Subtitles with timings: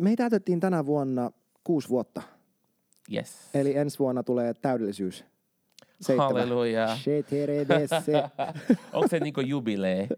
[0.00, 1.30] me täytettiin tänä vuonna
[1.64, 2.22] kuusi vuotta.
[3.14, 3.36] Yes.
[3.54, 5.24] Eli ensi vuonna tulee täydellisyys.
[6.00, 6.26] Seitsemän.
[6.26, 6.96] Halleluja.
[8.92, 10.08] Onko se niinku jubilee?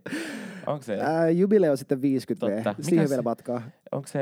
[0.66, 0.98] Onko se?
[1.00, 2.64] Ää, jubileo sitten 50 V.
[2.64, 2.82] Totta.
[2.82, 3.62] Siihen Mikäs- vielä matkaa.
[3.92, 4.20] Onko se...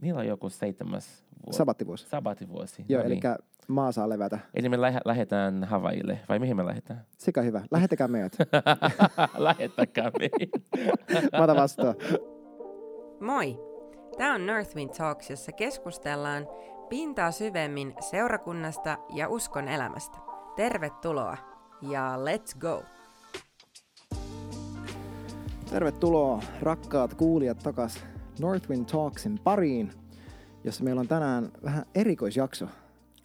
[0.00, 1.56] Niillä on joku seitsemäs vuosi.
[1.56, 2.08] Sabattivuosi.
[2.08, 2.84] Sabativuosi.
[2.88, 3.34] Joo, no eli niin.
[3.68, 4.38] maa saa levätä.
[4.54, 6.20] Eli me lähe- lähdetään Havaille.
[6.28, 7.06] Vai mihin me lähdetään?
[7.18, 7.62] Sekä hyvä.
[7.70, 8.32] Lähettäkää meidät.
[9.38, 10.58] Lähettäkää meitä.
[11.38, 11.94] Mä otan vastaan.
[13.20, 13.71] Moi!
[14.16, 16.48] Tämä on Northwind Talks, jossa keskustellaan
[16.88, 20.18] pintaa syvemmin seurakunnasta ja uskon elämästä.
[20.56, 21.36] Tervetuloa
[21.90, 22.82] ja let's go!
[25.70, 28.04] Tervetuloa rakkaat kuulijat takas
[28.40, 29.92] Northwind Talksin pariin,
[30.64, 32.66] jossa meillä on tänään vähän erikoisjakso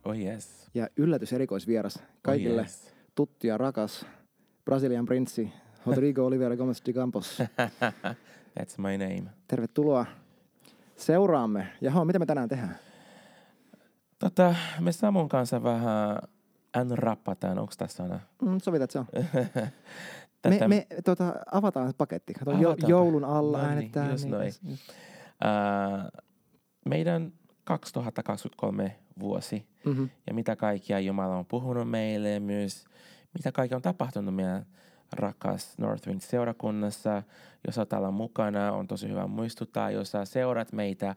[0.05, 0.69] Oh yes.
[0.73, 2.93] ja yllätys erikoisvieras kaikille Oh yes.
[3.15, 4.05] tuttu ja rakas
[4.65, 5.53] Brasilian prinssi
[5.85, 7.39] Rodrigo Oliveira Gomes de Campos.
[8.59, 9.23] That's my name.
[9.47, 10.05] Tervetuloa
[10.97, 11.67] seuraamme.
[11.81, 12.75] Jaha, mitä me tänään tehdään?
[14.19, 16.17] Tota, me Samun kanssa vähän
[16.95, 18.19] rappataan, onko tässä sana?
[18.41, 19.05] Mm, sovitaan, että se on.
[20.47, 22.33] Me, Tätä- me tota, avataan paketti.
[22.33, 24.11] Kato, jo, joulun alla No niin, äänetään.
[24.11, 24.51] just noin.
[25.41, 26.09] Ää,
[26.85, 27.31] meidän
[27.63, 30.09] 2023 vuosi Mm-hmm.
[30.27, 32.85] ja mitä kaikkia Jumala on puhunut meille myös
[33.33, 34.65] mitä kaikkea on tapahtunut meidän
[35.11, 37.23] rakas Northwind seurakunnassa.
[37.67, 39.91] Jos olet täällä mukana, on tosi hyvä muistuttaa.
[39.91, 41.15] Jos sä seurat meitä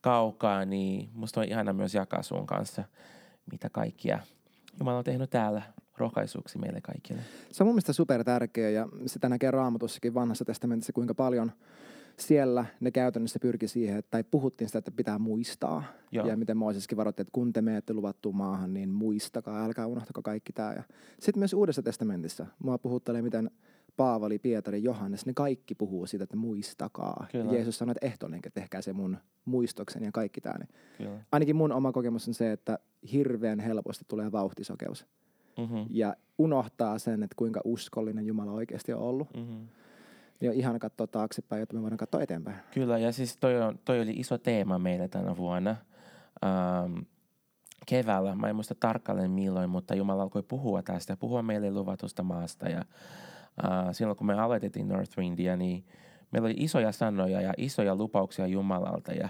[0.00, 2.84] kaukaa, niin musta on ihana myös jakaa sun kanssa,
[3.52, 4.18] mitä kaikkia
[4.78, 5.62] Jumala on tehnyt täällä
[5.96, 7.20] rohkaisuksi meille kaikille.
[7.50, 11.52] Se on mun mielestä super tärkeä ja sitä näkee raamatussakin vanhassa testamentissa, kuinka paljon
[12.20, 15.84] siellä ne käytännössä pyrki siihen, että, tai puhuttiin sitä, että pitää muistaa.
[16.12, 16.26] Joo.
[16.26, 20.52] Ja miten Moiseskin varoitti, että kun te menette luvattuun maahan, niin muistakaa, älkää unohtako kaikki
[20.52, 20.72] tämä.
[20.72, 20.82] Ja
[21.20, 23.50] sitten myös Uudessa testamentissa, mua puhuttelee, miten
[23.96, 27.26] Paavali, Pietari, Johannes, ne kaikki puhuu siitä, että muistakaa.
[27.32, 27.44] Kyllä.
[27.44, 30.54] Ja Jeesus sanoi, että ehtoinen, että tehkää se mun muistoksen ja kaikki tämä.
[30.58, 32.78] Niin ainakin mun oma kokemus on se, että
[33.12, 35.06] hirveän helposti tulee vauhtisokeus.
[35.58, 35.86] Mm-hmm.
[35.90, 39.28] Ja unohtaa sen, että kuinka uskollinen Jumala oikeasti on ollut.
[39.36, 39.68] Mm-hmm.
[40.40, 42.56] Niin on ihana katsoa taaksepäin, jotta me voidaan katsoa eteenpäin.
[42.74, 45.76] Kyllä, ja siis toi, on, toi oli iso teema meille tänä vuonna.
[46.44, 46.98] Ähm,
[47.86, 52.68] keväällä, mä en muista tarkalleen milloin, mutta Jumala alkoi puhua tästä, puhua meille luvatusta maasta.
[52.68, 52.78] Ja
[53.64, 55.84] äh, silloin kun me aloitettiin Northwindia, niin
[56.30, 59.12] meillä oli isoja sanoja ja isoja lupauksia Jumalalta.
[59.12, 59.28] Ja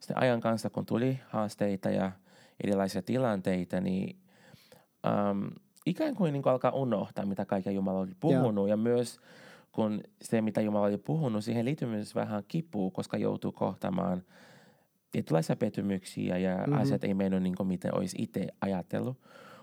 [0.00, 2.12] sitten ajan kanssa, kun tuli haasteita ja
[2.64, 4.16] erilaisia tilanteita, niin
[5.06, 5.46] ähm,
[5.86, 8.68] ikään kuin, niin kuin alkaa unohtaa, mitä kaikkea Jumala oli puhunut.
[8.68, 9.20] Ja myös
[9.78, 14.22] kun se, mitä Jumala oli puhunut, siihen liittyy myös vähän kipua, koska joutuu kohtaamaan
[15.12, 16.70] tietynlaisia pettymyksiä ja Mhm.
[16.70, 16.82] mm-hmm.
[16.82, 19.16] asiat ei mennyt niin kuin miten olisi itse ajatellut.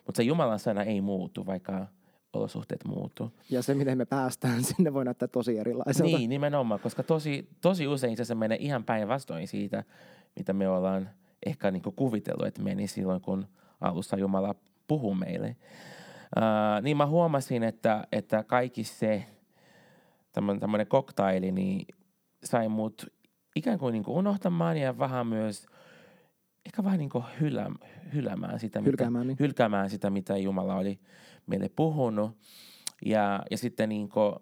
[0.05, 1.87] Mutta se Jumalan sana ei muutu, vaikka
[2.33, 3.31] olosuhteet muuttuu.
[3.49, 6.17] Ja se, miten me päästään sinne, voi näyttää tosi erilaiselta.
[6.17, 9.83] Niin, nimenomaan, koska tosi, tosi usein asiassa menee ihan päinvastoin siitä,
[10.35, 11.09] mitä me ollaan
[11.45, 13.47] ehkä niin kuin kuvitellut, että meni silloin, kun
[13.81, 14.55] alussa Jumala
[14.87, 15.55] puhuu meille.
[16.37, 19.25] Uh, niin mä huomasin, että, että kaikki se,
[20.35, 21.87] tämmöinen, tämmöinen koktaili, niin
[22.43, 23.05] sai mut
[23.55, 25.65] ikään kuin, niin kuin unohtamaan ja vähän myös
[26.65, 27.71] ehkä vähän niin kuin hylä,
[28.13, 29.37] hylämään sitä, mitä, Hylkäämään, niin.
[29.39, 30.99] hylkäämään sitä, mitä Jumala oli
[31.47, 32.37] meille puhunut.
[33.05, 34.35] Ja, ja sitten niin kuin,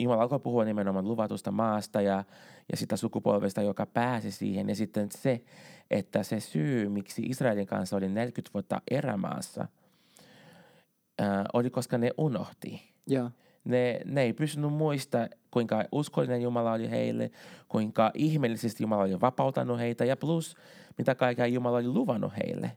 [0.00, 2.24] Jumala alkoi puhua nimenomaan luvatusta maasta ja,
[2.70, 4.68] ja sitä sukupolvesta, joka pääsi siihen.
[4.68, 5.44] Ja sitten se,
[5.90, 9.68] että se syy, miksi Israelin kanssa oli 40 vuotta erämaassa,
[11.18, 12.92] ää, oli koska ne unohti.
[13.06, 13.30] Ja,
[13.68, 17.30] Ne, ne ei pystynyt muista, kuinka uskollinen Jumala oli heille,
[17.68, 20.56] kuinka ihmeellisesti Jumala oli vapautanut heitä ja plus
[20.98, 22.76] mitä kaikkea Jumala oli luvannut heille.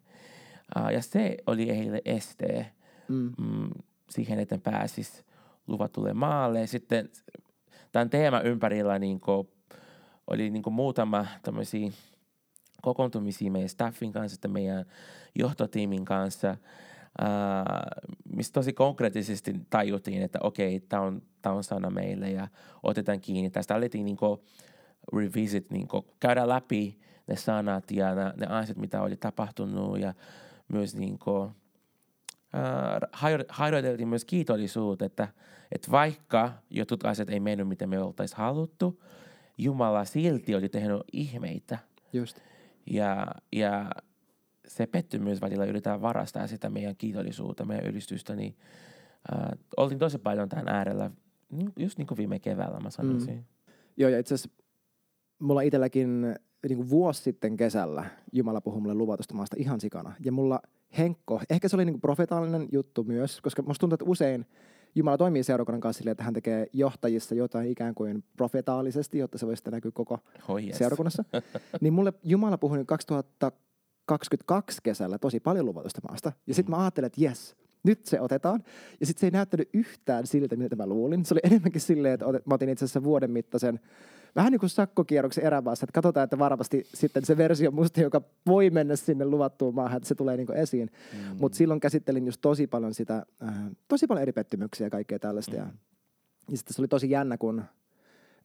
[0.79, 2.71] Uh, ja se oli heille este
[3.07, 3.69] mm, mm,
[4.09, 5.25] siihen, että pääsis
[5.67, 6.67] luvatulle maalle.
[6.67, 7.09] Sitten
[7.91, 9.49] tämän teeman ympärillä niin kuin,
[10.27, 11.91] oli niin kuin muutama tämmöisiä
[12.81, 14.85] kokoontumisia meidän staffin kanssa, meidän
[15.35, 16.57] johtotiimin kanssa,
[17.21, 18.05] Uh,
[18.35, 22.47] mistä tosi konkreettisesti tajuttiin, että okei, tämä on, tää on sana meille ja
[22.83, 23.49] otetaan kiinni.
[23.49, 24.43] Tästä alettiin niinku
[25.17, 30.13] revisit, niinku käydä läpi ne sanat ja ne, ne asiat, mitä oli tapahtunut ja
[30.67, 31.51] myös niinku, uh,
[33.49, 35.27] harjoiteltiin myös kiitollisuutta, että,
[35.71, 39.03] että vaikka jotkut asiat ei mennyt, miten me oltaisiin haluttu,
[39.57, 41.77] Jumala silti oli tehnyt ihmeitä.
[42.13, 42.39] just.
[42.85, 43.89] Ja, ja
[44.75, 48.55] se pettymys välillä yritetään varastaa sitä meidän kiitollisuutta, meidän ylistystä, niin
[49.35, 51.11] äh, oltiin tosi paljon tämän äärellä,
[51.51, 53.35] niin- just niin kuin viime keväällä mä sanoisin.
[53.35, 53.43] Mm.
[53.97, 54.63] Joo, ja itse asiassa
[55.39, 56.21] mulla itselläkin
[56.69, 60.15] niin kuin vuosi sitten kesällä Jumala puhui mulle luvatusta maasta ihan sikana.
[60.25, 60.59] Ja mulla
[60.97, 64.45] Henkko, ehkä se oli niin kuin profetaalinen juttu myös, koska musta tuntuu, että usein
[64.95, 69.45] Jumala toimii seurakunnan kanssa silleen, että hän tekee johtajissa jotain ikään kuin profetaalisesti, jotta se
[69.47, 70.77] voisi sitten näkyä koko Oh, yes.
[70.77, 71.23] seurakunnassa.
[71.81, 72.87] niin mulle Jumala puhui nyt
[74.17, 76.31] 2022 kesällä tosi paljon luvatusta maasta.
[76.47, 78.63] Ja sitten mä ajattelin, että jes, nyt se otetaan.
[78.99, 81.25] Ja sitten se ei näyttänyt yhtään siltä, mitä mä luulin.
[81.25, 83.79] Se oli enemmänkin silleen, että mä otin itse asiassa vuoden mittaisen
[84.35, 88.69] vähän niin kuin sakkokierroksen erämaassa, että katsotaan, että varmasti sitten se versio musta, joka voi
[88.69, 90.91] mennä sinne luvattuun maahan, että se tulee niin kuin esiin.
[91.13, 91.37] Mm.
[91.39, 93.55] Mutta silloin käsittelin just tosi paljon sitä, äh,
[93.87, 95.51] tosi paljon eri pettymyksiä ja kaikkea tällaista.
[95.51, 95.57] Mm.
[95.57, 95.67] Ja,
[96.51, 97.63] ja sitten se oli tosi jännä, kun,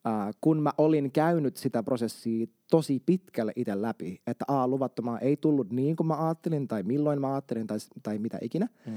[0.07, 5.37] äh, kun mä olin käynyt sitä prosessia tosi pitkälle itse läpi, että A, luvattomaa ei
[5.37, 8.93] tullut niin kuin mä ajattelin, tai milloin mä ajattelin, tai, tai mitä ikinä, Mm.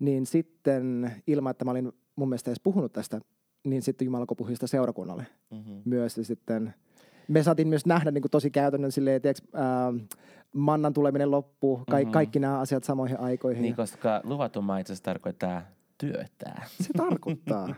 [0.00, 3.20] niin sitten ilman, että mä olin mun mielestä edes puhunut tästä,
[3.64, 5.82] niin sitten Jumala puhua sitä seurakunnalle Mm-hmm.
[5.84, 6.18] myös.
[6.18, 6.74] Ja sitten
[7.28, 9.92] me saatiin myös nähdä niin kuin tosi käytännön silleen, tiiäks, ää,
[10.52, 12.10] mannan tuleminen loppu, ka- Mhm.
[12.10, 13.62] kaikki nämä asiat samoihin aikoihin.
[13.62, 15.62] Niin, koska luvatun maa itse asiassa tarkoittaa
[16.12, 16.66] työtää.
[16.82, 17.74] Se tarkoittaa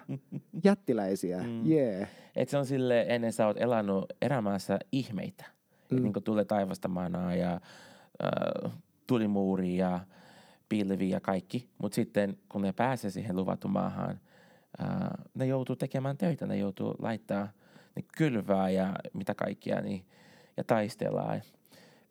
[0.65, 1.67] jättiläisiä, Mm.
[1.67, 1.97] jee.
[1.97, 2.09] Yeah.
[2.37, 5.45] Et se on sille ennen sä oot elänut erämaassa ihmeitä.
[5.91, 5.97] Mm.
[5.97, 6.03] Mm.
[6.03, 7.53] Niin tulee taivasta manaa ja
[8.25, 8.73] äh,
[9.07, 10.01] tulimuuri ja
[10.69, 11.69] pilvi ja kaikki.
[11.79, 14.21] Mutta sitten kun ne pääsee siihen luvattu maahan,
[14.81, 14.89] äh,
[15.35, 16.47] ne joutuu tekemään töitä.
[16.47, 17.49] Ne joutuu laittaa
[17.97, 20.05] ne kylvää ja mitä kaikkia niin,
[20.57, 21.43] ja taistellaan.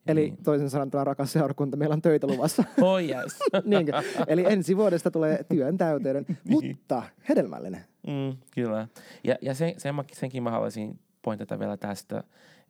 [0.08, 0.44] Eli Niin.
[0.44, 2.64] toisin sanoen tämä rakas seurakunta, meillä on töitä luvassa.
[2.82, 3.40] Oh yes.
[3.66, 3.92] Niinkö?
[4.28, 7.82] Eli ensi vuodesta tulee työn täyteinen, mutta hedelmällinen.
[8.08, 8.88] Mm, kyllä.
[9.24, 12.24] Ja, ja sen, sen, senkin mä haluaisin pointata vielä tästä,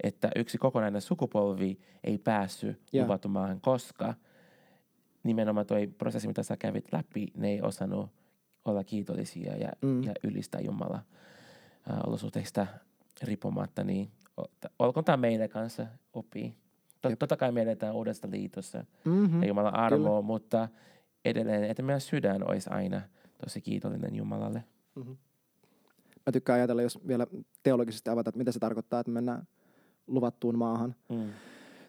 [0.04, 3.04] että yksi kokonainen sukupolvi ei päässyt Joo.
[3.06, 4.14] luvattu maahan, koska
[5.24, 8.10] nimenomaan toi prosessi, mitä sä kävit läpi, ne ei osannut
[8.66, 9.88] olla kiitollisia ja, Mm.
[9.90, 10.04] mm.
[10.04, 10.96] ja ylistää Jumala
[11.92, 12.68] äh, olosuhteista
[13.24, 14.12] riippumatta, niin
[14.80, 16.56] olkoon tämä meidän kanssa opii.
[17.10, 17.20] Jep.
[17.20, 19.42] totta kai me eletään uudesta liitossa Mm-hmm.
[19.42, 20.70] ja Jumalan armoa, mutta
[21.26, 23.02] edelleen, että meidän sydän olisi aina
[23.44, 24.64] tosi kiitollinen Jumalalle.
[26.26, 27.28] Mä tykkään ajatella, jos vielä
[27.64, 29.48] teologisesti avata, että mitä se tarkoittaa, että mennään
[30.08, 30.96] luvattuun maahan.
[31.10, 31.30] Mm.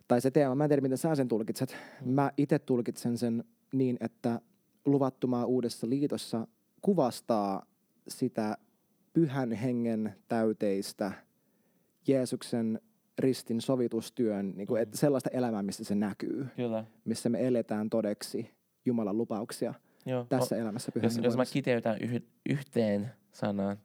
[0.08, 1.76] Tai se teema, mä en tiedä, miten sä sen tulkitset.
[2.04, 4.40] Mä itse tulkitsen sen niin, että
[4.84, 6.46] luvattumaa uudessa liitossa
[6.82, 7.66] kuvastaa
[8.08, 8.56] sitä
[9.12, 11.12] pyhän hengen täyteistä
[12.08, 12.80] Jeesuksen
[13.18, 16.84] ristin sovitustyön, niin kuin, että sellaista elämää, missä se näkyy, Kyllä.
[17.04, 18.50] missä me eletään todeksi
[18.84, 19.74] Jumalan lupauksia
[20.06, 20.24] Joo.
[20.24, 23.76] tässä elämässä pyhän jos, jos mä kiteytän yh, yhteen sanaan,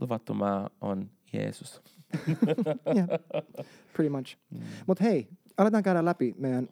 [0.00, 1.82] luvattu maa on Jeesus.
[2.96, 3.08] yeah,
[3.92, 4.36] pretty much.
[4.50, 4.60] Mm.
[4.86, 6.68] Mutta hei, aletaan käydä läpi meidän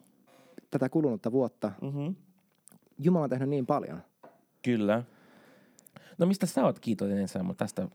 [0.71, 1.71] tätä kulunutta vuotta.
[1.81, 2.15] Mm-hmm.
[2.99, 4.01] Jumala on tehnyt niin paljon.
[4.63, 5.03] Kyllä.
[6.17, 7.87] No mistä sä oot kiitollinen Samu tästä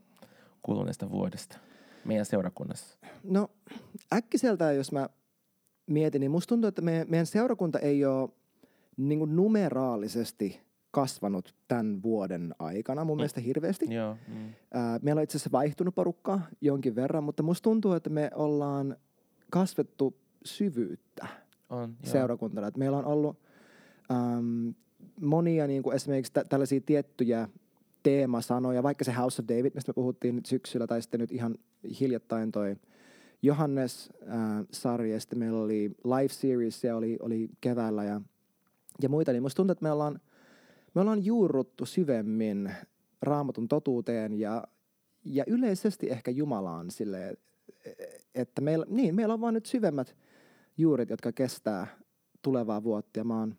[0.61, 1.57] kuluneesta vuodesta
[2.05, 2.97] meidän seurakunnassa?
[3.23, 3.49] No
[4.13, 5.09] äkkiseltään, jos mä
[5.87, 8.29] mietin, niin musta tuntuu, että meidän, meidän seurakunta ei ole
[8.97, 10.61] niin numeraalisesti
[10.91, 13.93] kasvanut tämän vuoden aikana mun mielestä hirveästi.
[13.93, 14.17] Joo.
[14.27, 14.53] Mm.
[14.73, 18.97] Ää, meillä on itse asiassa vaihtunut porukkaa jonkin verran, mutta musta tuntuu, että me ollaan
[19.51, 21.27] kasvettu syvyyttä
[21.69, 21.95] On.
[22.03, 22.71] Seurakuntana.
[22.77, 23.37] Meillä on ollut
[24.11, 24.73] äm,
[25.21, 27.49] monia niin kuin esimerkiksi tä- tällaisia tiettyjä
[28.03, 31.55] teemasanoja, vaikka se House of David, mistä me puhuttiin nyt syksyllä, tai sitten nyt ihan
[31.99, 32.75] hiljattain toi
[33.41, 38.21] Johannes-sarja, sitten meillä oli Live Series, se oli, oli keväällä ja,
[39.01, 40.19] ja muita, niin musta tuntuu, että me ollaan,
[40.95, 42.71] me ollaan juurruttu syvemmin
[43.21, 44.63] raamatun totuuteen ja,
[45.25, 47.37] ja yleisesti ehkä Jumalaan silleen,
[48.35, 50.15] että meillä, niin, meillä on vaan nyt syvemmät
[50.77, 51.87] juuret, jotka kestää
[52.41, 53.19] tulevaa vuotta.
[53.19, 53.55] Ja mä oon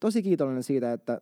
[0.00, 1.20] tosi kiitollinen siitä, että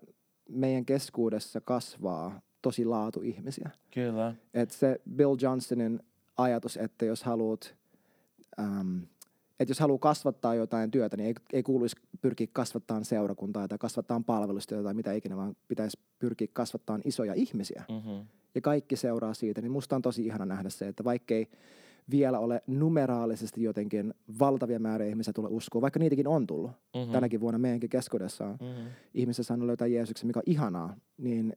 [0.49, 3.71] meidän keskuudessa kasvaa tosi laatu ihmisiä.
[3.95, 4.35] Kyllä.
[4.55, 6.01] Et se Bill Johnsonin
[6.37, 7.75] ajatus, että jos haluat,
[8.61, 9.03] äm,
[9.61, 14.23] että jos haluaa kasvattaa jotain työtä, niin ei, ei kuuluisi pyrkiä kasvattamaan seurakuntaa tai kasvattaa
[14.27, 17.85] palvelustyötä tai mitä ikinä, vaan pitäisi pyrkiä kasvattamaan isoja ihmisiä.
[17.89, 18.27] Mm-hmm.
[18.55, 21.49] Ja kaikki seuraa siitä, niin musta on tosi ihana nähdä se, että vaikkei
[22.11, 26.71] vielä ole numeraalisesti jotenkin valtavia määriä ihmisiä tule uskoa, vaikka niitäkin on tullut.
[26.71, 27.13] Mm-hmm.
[27.13, 28.89] Tänäkin vuonna meidänkin keskuudessa on Mm-hmm.
[29.15, 31.57] ihmisiä saanut löytää Jeesuksen, mikä on ihanaa, niin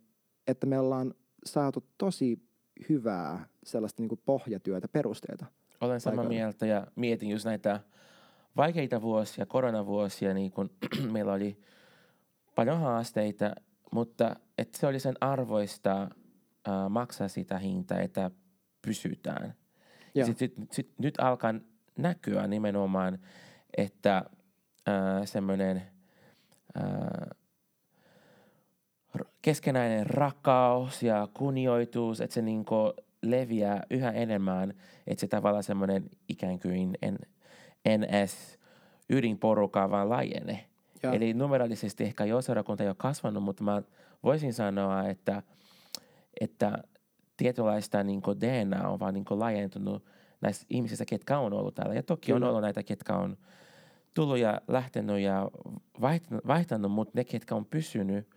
[0.49, 1.13] että me ollaan
[1.45, 2.49] saatu tosi
[2.89, 5.45] hyvää sellaista niin kuin pohjatyötä, perusteita.
[5.81, 7.79] Olen samaa mieltä ja mietin just näitä
[8.57, 10.69] vaikeita vuosia, koronavuosia, niin kun
[11.13, 11.59] meillä oli
[12.55, 13.55] paljon haasteita,
[13.91, 16.09] mutta että se oli sen arvoista äh,
[16.89, 18.31] maksaa sitä hintaa, että
[18.81, 19.53] pysytään.
[20.15, 20.25] Ja Joo.
[20.25, 21.53] sit, sit, sit, nyt alkaa
[21.97, 23.19] näkyä nimenomaan,
[23.77, 25.81] että äh, semmoinen
[26.77, 26.83] äh,
[29.41, 34.73] keskenäinen rakkaus ja kunnioitus, että se niinku leviää yhä enemmän,
[35.07, 37.19] että se tavallaan semmoinen ikään kuin en,
[37.87, 38.59] NS
[39.09, 40.65] ydinporukka vaan laajene.
[41.03, 41.13] Joo.
[41.13, 43.81] Eli numeraalisesti ehkä jo seurakunta ei ole kasvanut, mutta mä
[44.23, 45.43] voisin sanoa, että,
[46.41, 46.83] että
[47.37, 50.05] tietynlaista niin DNA on vaan niin laajentunut
[50.41, 51.95] näissä ihmisissä, ketkä on ollut täällä.
[51.95, 52.45] Ja toki Kyllä.
[52.45, 53.37] on ollut näitä, ketkä on
[54.13, 55.51] tullut ja lähtenyt ja
[56.01, 58.27] vaihtanut, vaihtanut mutta ne, ketkä on pysynyt,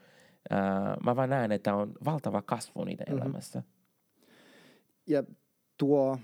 [1.05, 3.23] mä vaan näen, että on valtava kasvu niiden mm-hmm.
[3.23, 3.63] elämässä.
[5.07, 5.25] Ja
[5.79, 6.19] tuo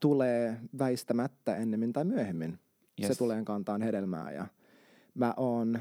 [0.00, 2.58] tulee väistämättä ennemmin tai myöhemmin.
[3.00, 3.08] Yes.
[3.08, 4.46] Se tulee kantaan hedelmää ja
[5.14, 5.80] mä oon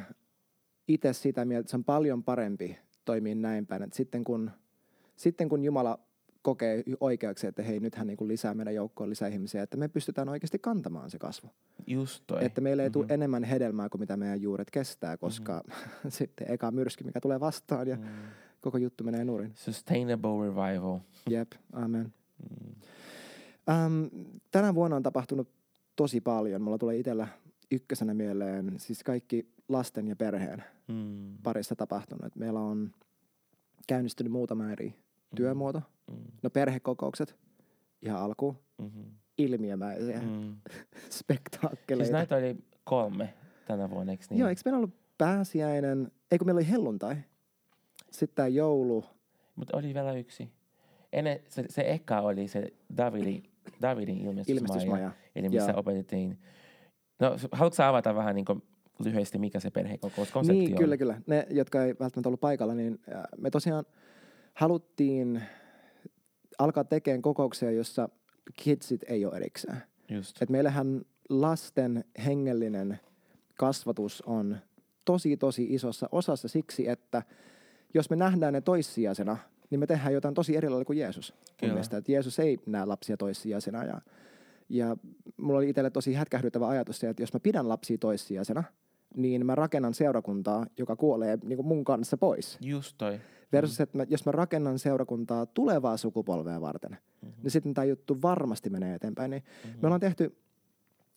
[0.88, 3.84] itse sitä mieltä, että se on paljon parempi toimia näin päin.
[3.84, 4.52] Että sitten kun,
[5.16, 6.00] sitten kun Jumala
[6.48, 10.30] kokee oikeaksi, että hei, nythän niin kuin lisää meidän joukkoon lisää ihmisiä, että me pystytään
[10.30, 11.50] oikeasti kantamaan se kasvu.
[11.88, 12.46] Just toi.
[12.46, 12.94] Että meille ei mm-hmm.
[12.94, 16.12] tule enemmän hedelmää kuin mitä meidän juuret kestää, koska mm-hmm.
[16.20, 18.04] sitten eka myrsky, mikä tulee vastaan ja mm.
[18.62, 19.52] koko juttu menee nurin.
[19.56, 21.00] Sustainable revival.
[21.30, 22.14] Jep, amen.
[22.50, 22.76] Mm.
[23.86, 24.10] Um,
[24.52, 25.50] tänä vuonna on tapahtunut
[25.96, 26.62] tosi paljon.
[26.62, 27.28] Mulla tulee itsellä
[27.72, 31.38] ykkösenä mieleen siis kaikki lasten ja perheen mm.
[31.44, 32.36] parissa tapahtunut.
[32.36, 32.92] Meillä on
[33.88, 35.07] käynnistynyt muutama eri.
[35.36, 35.82] Työmuoto.
[36.12, 36.18] Mm.
[36.44, 37.36] No perhekokoukset
[38.02, 38.56] ihan alku.
[38.78, 39.04] Mm-hmm.
[39.38, 40.56] Ilmiömäisiä mm.
[41.10, 42.06] spektaakkeleita.
[42.06, 43.34] Siis näitä oli kolme
[43.66, 44.40] tänä vuonna, eikö niin?
[44.40, 47.16] Joo, eikö meillä ollut pääsiäinen, eikö meillä oli helluntai?
[48.12, 49.06] Sitten tämä joulu.
[49.56, 50.52] Mutta oli vielä yksi.
[51.14, 53.44] Ennen, se, se eka oli se Davidin,
[53.82, 55.12] Davidin ilmestysmaja, ilmestysmaja.
[55.36, 55.80] eli missä Joo.
[55.80, 56.40] opetettiin.
[57.20, 58.64] No, haluatko avata vähän niin kuin
[59.06, 60.78] lyhyesti, mikä se perhekokouskonsepti niin, on?
[60.78, 61.22] kyllä, kyllä.
[61.28, 63.00] Ne, jotka ei välttämättä ollut paikalla, niin
[63.38, 63.86] me tosiaan
[64.58, 65.42] haluttiin
[66.58, 68.10] alkaa tekemään kokouksia, jossa
[68.64, 69.78] kidsit ei ole erikseen.
[70.10, 70.42] Just.
[70.42, 73.00] Et meillähän lasten hengellinen
[73.58, 74.58] kasvatus on
[75.06, 77.24] tosi, tosi isossa osassa siksi, että
[77.94, 79.38] jos me nähdään ne toissijaisena,
[79.70, 81.34] niin me tehdään jotain tosi eri lailla kuin Jeesus.
[81.62, 83.84] Mielestä, että Jeesus ei näe lapsia toissijaisena.
[83.84, 84.02] Ja,
[84.70, 84.98] ja
[85.38, 88.64] mulla oli itselle tosi hätkähdyttävä ajatus se, että jos mä pidän lapsia toissijaisena,
[89.16, 92.58] niin mä rakennan seurakuntaa, joka kuolee niin kuin mun kanssa pois.
[92.62, 93.20] Just toi.
[93.52, 93.84] Versus, mm.
[93.84, 97.42] että mä, jos mä rakennan seurakuntaa tulevaa sukupolvea varten, mm-hmm.
[97.44, 99.32] niin sitten tämä juttu varmasti menee eteenpäin.
[99.32, 99.80] Niin mm-hmm.
[99.82, 100.38] Me ollaan tehty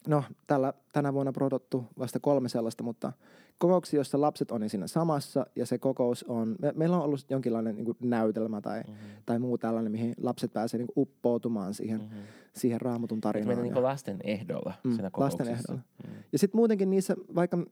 [0.08, 3.12] no tällä, tänä vuonna prodottu vasta kolme sellaista, mutta
[3.58, 7.76] kokouksia, jossa lapset on siinä samassa ja se kokous on, me, meillä on ollut jonkinlainen
[7.76, 9.08] niin näytelmä tai, mm-hmm.
[9.26, 12.22] tai muu tällainen, mihin lapset pääsee niin uppoutumaan siihen, mm-hmm.
[12.52, 13.48] siihen raamutun tarinaan.
[13.58, 15.44] Meillä niin lasten ehdolla mm, siinä kokouksessa.
[15.44, 15.80] Lasten ehdolla.
[16.06, 16.22] Mm.
[16.32, 17.66] Ja sitten muutenkin niissä, vaikka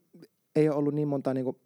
[0.56, 1.56] ei ole ollut niin monta niin kuin,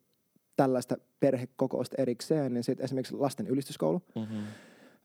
[0.57, 4.43] tällaista perhekokousta erikseen, niin sitten esimerkiksi lasten ylistyskoulu, mm-hmm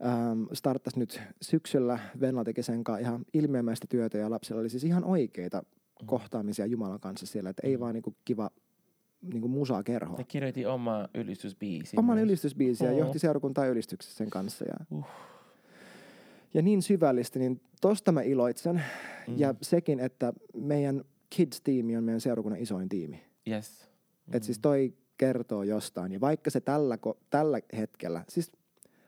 [0.06, 2.00] ähm, starttasi nyt syksyllä.
[2.20, 6.06] Venla teki sen kanssa ihan ilmeämäistä työtä ja lapsilla oli siis ihan oikeita mm.
[6.06, 7.82] kohtaamisia Jumalan kanssa siellä, että ei mm.
[7.82, 8.50] vaan niinku kiva
[9.22, 10.18] niinku musaa kerho.
[10.18, 11.98] Ne kirjoitti oma ylistysbiisi.
[12.00, 14.66] Oman ylistysbiisi ja johti seurakuntaa ylistyksessä sen kanssa.
[14.66, 15.06] Ja, uh.
[16.54, 18.84] ja niin syvällistä, niin tosta mä iloitsen.
[19.28, 19.34] Mm.
[19.38, 23.24] Ja sekin, että meidän kids-tiimi on meidän seurakunnan isoin tiimi.
[23.48, 23.90] Yes.
[24.28, 24.36] Mm.
[24.36, 26.12] Et siis toi kertoo jostain.
[26.12, 26.98] Ja vaikka se tällä,
[27.30, 28.52] tällä hetkellä, siis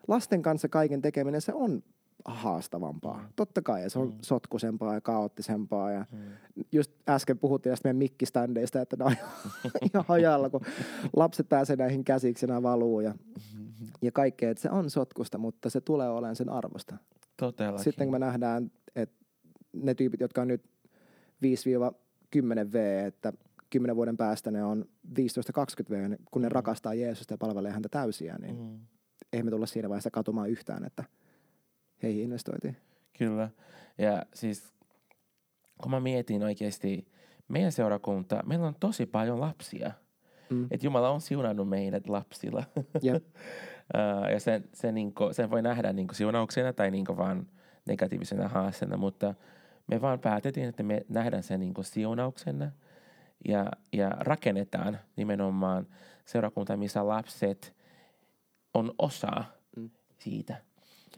[0.08, 1.84] lasten kanssa kaiken tekeminen, se on
[2.26, 3.18] haastavampaa.
[3.18, 3.28] Mm.
[3.36, 4.18] Totta kai, se on mm.
[4.22, 5.92] sotkusempaa ja kaoottisempaa.
[5.92, 6.20] Ja mm.
[6.72, 9.16] Just äsken puhuttiin näistä meidän mikkiständeistä, että ne on
[9.82, 10.62] ihan hajalla, kun
[11.16, 13.88] lapset pääsee näihin käsiksi ja valuu ja, mm-hmm.
[14.02, 14.52] ja kaikkea.
[14.52, 16.98] Että se on sotkusta, mutta se tulee olemaan sen arvosta.
[17.38, 17.84] Todellakin.
[17.84, 19.26] Sitten kun me nähdään, että
[19.74, 20.70] ne tyypit, jotka on nyt
[21.46, 23.34] 5-10 V, että
[23.70, 25.14] 10 vuoden päästä ne on 15-20
[25.90, 26.52] V, kun ne mm.
[26.52, 28.80] rakastaa Jeesusta ja palvelee häntä täysiä, niin mm
[29.34, 31.04] eihän me tulla siinä vaiheessa katumaan yhtään, että
[32.04, 32.78] heihin investoitiin.
[33.18, 33.50] Kyllä.
[33.98, 34.74] Ja siis
[35.82, 37.08] kun mä mietin oikeasti
[37.48, 39.92] meidän seurakunta, meillä on tosi paljon lapsia.
[40.50, 40.68] Mm.
[40.72, 42.64] Että Jumala on siunannut meidät lapsilla.
[43.04, 43.24] Yep.
[44.34, 47.48] ja sen, sen, niinku, sen voi nähdä niinku siunauksena tai niinku vaan
[47.88, 49.36] negatiivisena haasteena, mutta
[49.88, 52.72] me vaan päätettiin, että me nähdään sen niinku siunauksena
[53.48, 55.88] ja, ja rakennetaan nimenomaan
[56.26, 57.76] seurakunta, missä lapset
[58.74, 59.44] on osa
[59.76, 59.90] mm.
[60.18, 60.56] siitä.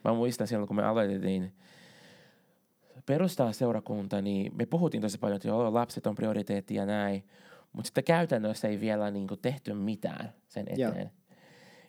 [0.04, 1.54] Mä muistan silloin, kun me aloitettiin
[3.06, 7.24] perustaa seurakunta, niin me puhuttiin tosi paljon, että joo, lapset on prioriteetti ja näin.
[7.74, 10.96] Mutta sitten käytännössä ei vielä niin kuin, tehty mitään sen eteen.
[10.96, 11.12] Yeah.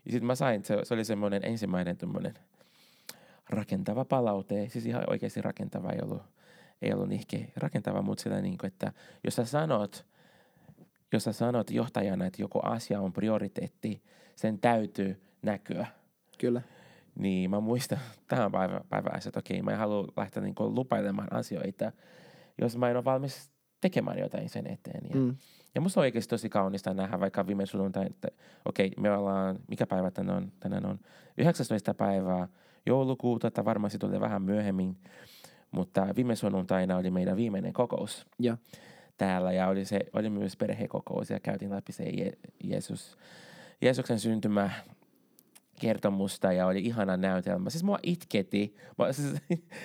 [0.05, 1.97] Ja sitten mä sain, se, se oli semmoinen ensimmäinen
[3.49, 4.69] rakentava palaute.
[4.69, 6.23] Siis ihan oikeasti rakentava ei ollut,
[6.83, 8.93] ei ollut ehkä rakentava, mutta sillä niin kuin, että
[9.25, 10.07] jos sä sanot,
[11.13, 14.03] jos sä sanot johtajana, että joku asia on prioriteetti,
[14.37, 15.87] sen täytyy näkyä.
[16.39, 16.63] Kyllä.
[17.15, 21.93] Niin mä muistan tähän päivä, päivään, että okei, mä en halua lähteä niin lupailemaan asioita,
[22.59, 23.51] jos mä en ole valmis
[23.81, 25.05] tekemään jotain sen eteen.
[25.11, 25.37] Ja, mm.
[25.75, 28.29] ja musta on oikeasti tosi kaunista nähdä vaikka viime sunnuntai, että
[28.65, 30.53] okei, me ollaan, mikä päivä tänään on?
[30.61, 30.99] Tänään on
[31.39, 31.95] 19.
[31.95, 32.49] päivää
[32.87, 34.97] joulukuuta, että varmasti tulee vähän myöhemmin,
[35.71, 38.27] mutta viime sunnuntaina oli meidän viimeinen kokous.
[38.39, 38.57] Ja.
[39.19, 43.19] Täällä ja oli, se, oli myös perhekokous ja käytiin läpi se Je- Jeesus,
[43.81, 44.71] Jeesuksen syntymä
[45.81, 47.71] kertomusta ja oli ihana näytelmä.
[47.71, 49.35] Siis mua itketi, mä, siis,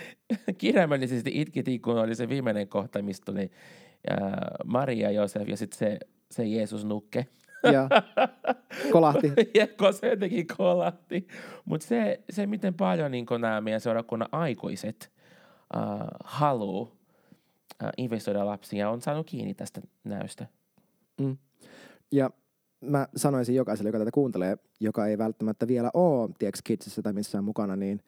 [0.57, 3.51] kirjaimellisesti itketi, kun oli se viimeinen kohta, mistä tuli
[4.09, 5.99] ää, Maria, Josef ja sitten se,
[6.31, 7.27] se Jeesus nukke.
[7.73, 7.89] Ja
[8.91, 9.33] kolahti.
[9.53, 11.27] ja se jotenkin kolahti.
[11.65, 15.11] Mutta se, se, miten paljon niin nämä meidän seurakunnan aikuiset
[15.75, 16.96] äh, haluaa
[17.97, 20.47] investoida lapsiin ja on saanut kiinni tästä näystä.
[21.21, 21.37] Mm.
[22.11, 22.29] Ja
[22.81, 27.43] mä sanoisin jokaiselle, joka tätä kuuntelee, joka ei välttämättä vielä ole tiedätkö, Kidsissä tai missään
[27.43, 28.03] mukana, niin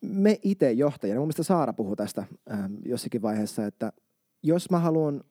[0.00, 3.92] me itse johtajana, mun mielestä Saara puhui tästä äh, jossakin vaiheessa, että
[4.42, 5.24] jos mä haluan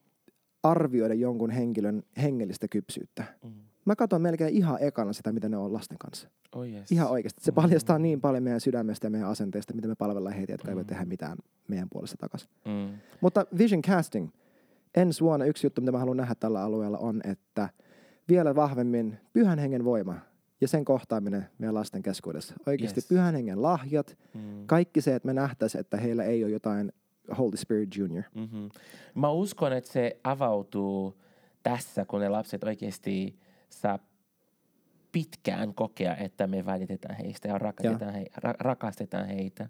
[0.64, 3.52] arvioida jonkun henkilön hengellistä kypsyyttä, mm.
[3.86, 6.30] Mä katson melkein ihan ekana sitä, mitä ne on lasten kanssa.
[6.56, 6.92] Oh yes.
[6.92, 7.44] Ihan oikeasti.
[7.44, 8.04] Se paljastaa mm.
[8.04, 10.72] niin paljon meidän sydämestä ja meidän asenteesta, miten me palvellaan heitä, jotka mm.
[10.72, 12.50] eivät tehdä mitään meidän puolesta takaisin.
[12.66, 12.98] Mm.
[13.22, 14.30] Mutta vision casting.
[14.96, 17.70] Ensi vuonna yksi juttu, mitä mä haluan nähdä tällä alueella on, että
[18.30, 20.16] vielä vahvemmin pyhän hengen voima
[20.62, 22.56] ja sen kohtaaminen meidän lasten keskuudessa.
[22.68, 23.08] Oikeasti yes.
[23.08, 24.68] pyhän hengen lahjat, mm.
[24.68, 26.92] kaikki se, että me nähtäisiin, että heillä ei ole jotain
[27.38, 28.24] Holy Spirit Junior.
[28.36, 28.70] Mm-hmm.
[29.16, 31.18] Mä uskon, että se avautuu
[31.64, 33.40] tässä, kun ne lapset oikeasti
[33.72, 34.00] saa
[35.12, 39.70] pitkään kokea, että me välitetään heistä ja rakastetaan, he, ra, rakastetaan heitä.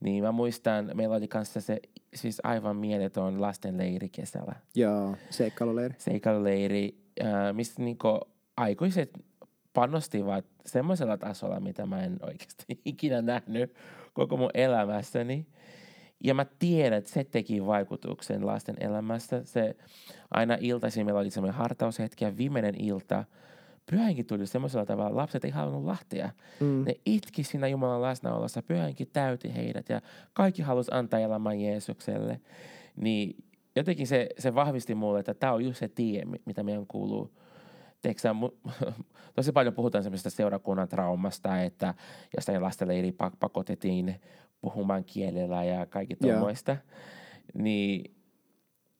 [0.00, 1.80] Niin mä muistan, meillä oli kanssa se
[2.14, 4.54] siis aivan mieletön lastenleiri kesällä.
[4.74, 5.94] Joo, seikkailuleiri.
[5.98, 8.20] Seikkailuleiri, äh, missä niinku
[8.56, 9.10] aikuiset
[9.72, 13.74] panostivat semmoisella tasolla, mitä mä en oikeasti ikinä nähnyt
[14.12, 15.46] koko mun elämässäni.
[16.24, 19.40] Ja mä tiedän, että se teki vaikutuksen lasten elämässä.
[19.44, 19.76] Se
[20.30, 23.24] aina iltaisin meillä oli semmoinen hartaushetki ja viimeinen ilta
[23.90, 26.30] pyhänkin tuli semmoisella tavalla, lapset ei halunnut lähteä.
[26.60, 26.84] Mm.
[26.84, 30.00] Ne itki siinä Jumalan läsnäolossa, pyhänkin täyti heidät ja
[30.32, 32.40] kaikki halusi antaa elämän Jeesukselle.
[32.96, 33.44] Niin
[33.76, 37.30] jotenkin se, se vahvisti mulle, että tämä on just se tie, mitä meidän kuuluu
[38.02, 38.34] Teksä,
[39.36, 41.94] tosi paljon puhutaan semmoisesta seurakunnan traumasta, että
[42.36, 44.20] jostain lastenleiri pakotettiin
[44.66, 46.72] puhumaan kielellä ja kaikki tuommoista.
[46.72, 46.84] Yeah.
[47.54, 48.14] Niin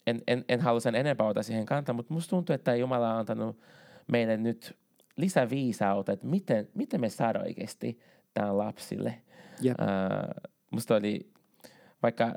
[0.06, 3.18] en, en, en halua sen enempää ottaa siihen kantaa, mutta musta tuntuu, että Jumala on
[3.18, 3.60] antanut
[4.06, 4.76] meille nyt
[5.16, 7.98] lisäviisautta, että miten, miten me saadaan oikeasti
[8.34, 9.14] tämän lapsille.
[9.64, 9.76] Yep.
[9.80, 11.30] Uh, musta oli,
[12.02, 12.34] vaikka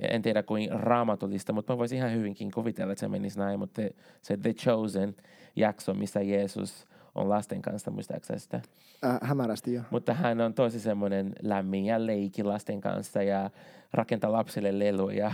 [0.00, 3.82] en tiedä kuin raamatullista, mutta mä voisin ihan hyvinkin kuvitella, että se menisi näin, mutta
[4.22, 5.16] se The Chosen
[5.56, 6.86] jakso, missä Jeesus
[7.16, 8.60] on lasten kanssa, muistaakseni sitä?
[9.04, 9.82] Äh, hämärästi jo.
[9.90, 13.50] Mutta hän on tosi semmoinen lämmin ja leiki lasten kanssa ja
[13.92, 15.32] rakentaa lapsille leluja.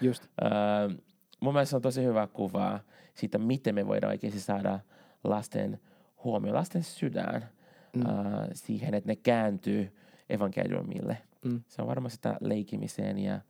[0.00, 0.22] Just.
[0.42, 0.96] Äh,
[1.40, 2.80] mun mielestä se on tosi hyvä kuva
[3.14, 4.80] siitä, miten me voidaan oikeasti saada
[5.24, 5.80] lasten
[6.24, 7.48] huomioon, lasten sydän
[7.96, 8.02] mm.
[8.06, 9.92] äh, siihen, että ne kääntyy
[10.30, 11.18] evankeliumille.
[11.44, 11.60] Mm.
[11.68, 13.40] Se on varmasti sitä leikimiseen ja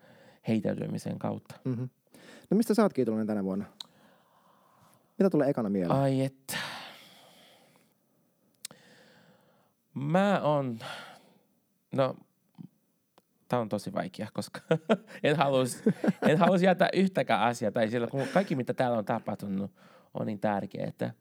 [0.48, 1.54] heitäytymisen kautta.
[1.64, 1.88] Mm-hmm.
[2.50, 3.64] No mistä sä oot kiitollinen tänä vuonna?
[5.18, 6.00] Mitä tulee ekana mieleen?
[6.00, 6.56] Ai että.
[9.94, 10.78] Mä on,
[11.92, 12.16] no
[13.48, 14.60] tämä on tosi vaikea, koska
[15.22, 15.82] en halus,
[16.28, 19.70] en halus jättää yhtäkään asiaa, tai sillä, kun kaikki mitä täällä on tapahtunut
[20.14, 21.12] on niin tärkeää.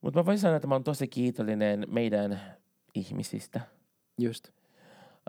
[0.00, 2.40] Mutta mä voisin sanoa, että mä oon tosi kiitollinen meidän
[2.94, 3.60] ihmisistä.
[4.18, 4.48] Just.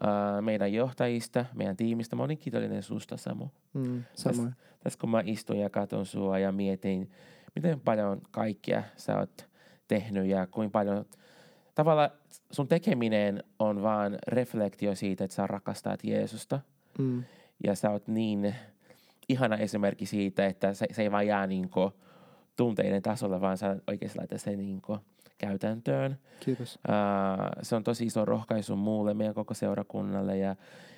[0.04, 2.16] Uh, meidän johtajista, meidän tiimistä.
[2.16, 3.48] Mä olin kiitollinen susta, Samu.
[3.74, 4.04] Mm.
[4.24, 4.52] Tässä,
[4.84, 7.12] tässä kun mä istun ja katson sua ja mietin,
[7.56, 9.50] miten paljon kaikkea sä oot
[9.88, 11.06] tehnyt ja kuinka paljon
[11.76, 12.10] tavallaan
[12.52, 16.60] sun tekeminen on vaan reflektio siitä, että sä rakastat Jeesusta.
[16.98, 17.24] Mm.
[17.64, 18.56] Ja sä oot niin
[19.30, 21.70] ihana esimerkki siitä, että se, se ei vaan jää niin
[22.56, 24.82] tunteiden tasolla, vaan sä oikeasti laitat sen niin
[25.38, 26.18] käytäntöön.
[26.40, 26.76] Kiitos.
[26.76, 30.38] Uh, se on tosi iso rohkaisu muulle, meidän koko seurakunnalle.
[30.38, 30.56] Ja,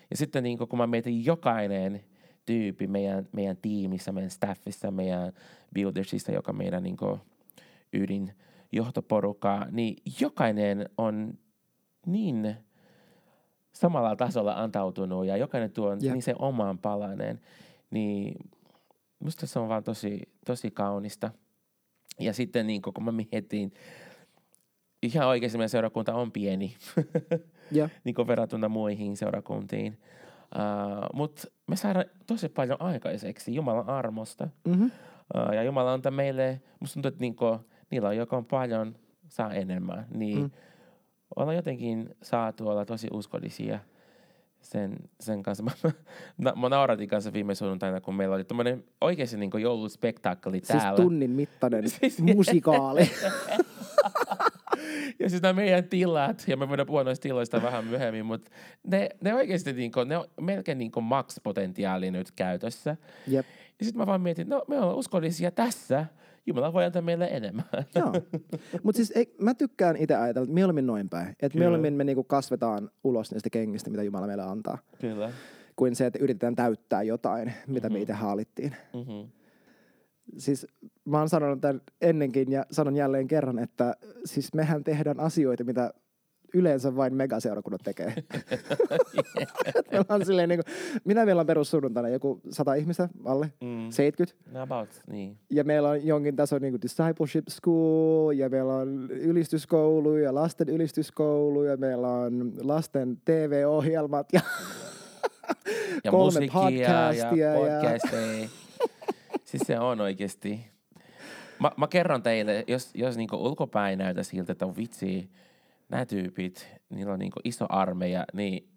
[0.09, 2.03] ja sitten niin kun mä mietin jokainen
[2.45, 5.33] tyyppi meidän, meidän tiimissä, meidän staffissa, meidän
[5.73, 6.97] buildersista, joka meidän niin
[7.93, 8.33] ydin
[8.71, 11.33] johtoporukka, niin jokainen on
[12.05, 12.55] niin
[13.71, 16.01] samalla tasolla antautunut ja jokainen tuo yep.
[16.01, 17.41] niin se omaan palanen.
[17.91, 18.35] Niin
[19.19, 21.31] musta se on vaan tosi, tosi kaunista.
[22.19, 23.73] Ja sitten niin kun mä mietin,
[25.03, 26.75] ihan oikeasti meidän seurakunta on pieni,
[27.75, 27.91] yeah.
[28.03, 29.97] niin kuin verrattuna muihin seurakuntiin.
[30.55, 34.47] Uh, Mutta me saadaan tosi paljon aikaiseksi Jumalan armosta.
[34.67, 34.85] Mm-hmm.
[34.85, 37.59] Uh, ja Jumala antaa meille, musta tuntuu, että niinku,
[37.91, 38.95] niillä, on paljon,
[39.27, 40.05] saa enemmän.
[40.13, 40.51] Niin mm.
[41.35, 43.79] ollaan jotenkin saatu olla tosi uskollisia
[44.61, 45.63] sen, sen kanssa.
[46.37, 50.97] Mä, mä nauratin kanssa viime sunnuntaina, kun meillä oli tämmöinen oikeasti niin jouluspektaakkeli siis täällä.
[50.97, 53.09] Siis tunnin mittainen siis, musikaali.
[55.19, 58.51] ja siis nämä meidän tilat, ja me voidaan puhua noista tiloista vähän myöhemmin, mutta
[58.83, 62.97] ne, ne oikeasti niin kuin, ne on melkein niin max-potentiaali nyt käytössä.
[63.27, 63.45] Jep.
[63.79, 66.05] Ja sitten mä vaan mietin, no me ollaan uskollisia tässä,
[66.47, 67.65] Jumala voi antaa meille enemmän.
[67.95, 68.13] Joo.
[68.83, 71.35] Mutta siis ei, mä tykkään itse ajatella, että mieluummin noin päin.
[71.41, 75.31] Että mieluummin me niinku kasvetaan ulos niistä kengistä, mitä Jumala meille antaa, Kyllä.
[75.75, 78.01] kuin se, että yritetään täyttää jotain, mitä me Mhm.
[78.01, 78.75] itse haalittiin.
[78.93, 79.29] Mm-hmm.
[80.37, 80.67] Siis
[81.05, 85.93] mä oon sanonut tämän ennenkin ja sanon jälleen kerran, että siis mehän tehdään asioita, mitä
[86.53, 88.13] yleensä vain megaseurakunnat tekee.
[89.91, 92.09] meillä on silleen niin kuin, mitä meillä on perussunnuntaina?
[92.09, 93.51] Joku sata ihmistä alle?
[93.61, 93.91] Mm.
[93.91, 94.51] 70?
[94.51, 95.37] No about, niin.
[95.49, 101.63] Ja meillä on jonkin tason niin discipleship school, ja meillä on ylistyskoulu, ja lasten ylistyskoulu,
[101.63, 104.41] ja meillä on lasten TV-ohjelmat, ja
[106.03, 107.35] Ja kolme ja podcastia.
[107.35, 108.49] Ja, podcasteja.
[109.45, 110.67] siis se on oikeasti.
[111.59, 115.29] Mä, mä kerron teille, jos, jos niinku ulkopäin näytä siltä, että vitsi,
[115.89, 118.69] nämä tyypit, niillä on niinku iso armeija, niin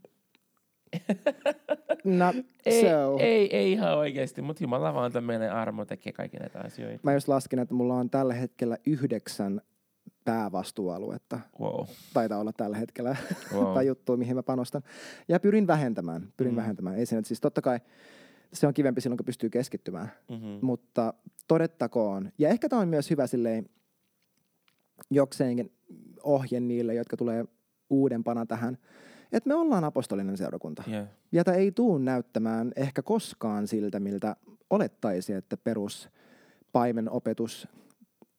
[2.04, 2.32] no,
[2.66, 3.16] ei, so.
[3.20, 7.00] ei, ei ihan oikeasti, mutta Jumala vaan meille armo tekee kaikki näitä asioita.
[7.02, 9.60] Mä just laskin, että mulla on tällä hetkellä yhdeksän
[10.24, 11.40] päävastuualuetta.
[11.60, 11.86] Wow.
[12.14, 13.16] Taitaa olla tällä hetkellä.
[13.54, 13.74] wow.
[13.74, 14.82] tai juttuja, mihin mä panostan.
[15.28, 16.56] Ja pyrin vähentämään, pyrin Mm.
[16.56, 16.98] vähentämään.
[16.98, 17.80] Ei siinä, siis totta kai
[18.52, 20.12] se on kivempi silloin, kun pystyy keskittymään.
[20.30, 20.58] mm-hmm.
[20.62, 21.14] Mutta
[21.48, 23.68] todettakoon, ja ehkä tämä on myös hyvä silleen
[25.10, 25.72] jokseenkin
[26.22, 27.44] ohje niille, jotka tulee
[27.90, 28.78] uudempana tähän,
[29.32, 30.82] että me ollaan apostolinen seurakunta.
[30.88, 31.06] yeah.
[31.32, 34.36] Ja tämä ei tuu näyttämään ehkä koskaan siltä, miltä
[34.70, 36.08] olettaisi, että perus
[36.72, 37.68] paimenopetus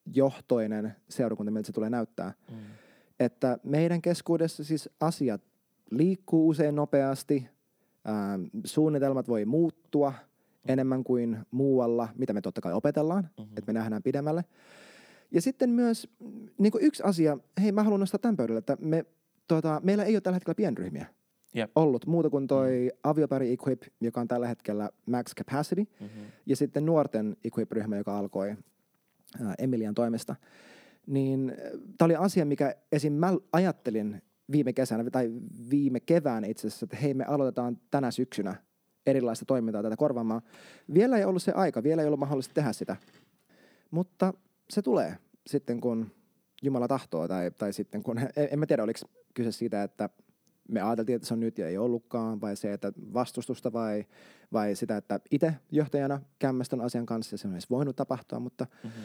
[0.06, 2.58] johtoinen seurakunta, miltä se tulee näyttää mm.
[3.20, 5.41] että meidän keskuudessa siis asiat
[5.91, 7.48] liikkuu usein nopeasti,
[8.10, 10.13] ähm, suunnitelmat voi muuttua
[10.67, 13.58] enemmän kuin muualla, mitä me totta kai opetellaan, Mm-hmm.
[13.58, 14.46] että me nähdään pidemmälle.
[15.32, 16.08] Ja sitten myös
[16.58, 19.06] niin kuin yksi asia, hei mä haluan nostaa tämän pöydälle, että me,
[19.48, 21.06] tota, meillä ei ole tällä hetkellä pienryhmiä
[21.54, 21.72] Jep.
[21.76, 26.24] ollut muuta kuin toi aviopari Equip, joka on tällä hetkellä max capacity, Mm-hmm.
[26.46, 30.36] ja sitten nuorten Equip-ryhmä, joka alkoi ää, Emilian toimesta,
[31.08, 31.54] niin
[31.98, 33.13] tämä oli asia, mikä esim.
[33.13, 35.32] mä ajattelin viime kesänä tai
[35.70, 38.56] viime kevään itse asiassa, että hei me aloitetaan tänä syksynä
[39.06, 40.41] erilaista toimintaa tätä korvaamaan.
[40.94, 42.96] Vielä ei ollut se aika, vielä ei ollut mahdollista tehdä sitä,
[43.91, 44.34] mutta
[44.72, 46.12] se tulee sitten kun
[46.62, 49.00] Jumala tahtoo tai, tai sitten kun, en, en mä tiedä oliko
[49.34, 50.10] kyse siitä, että
[50.68, 54.06] me ajateltiin, että se on nyt ja ei ollutkaan, vai se, että vastustusta vai,
[54.54, 59.04] vai sitä, että itse johtajana kämmästön asian kanssa se on edes voinut tapahtua, mutta Mm-hmm.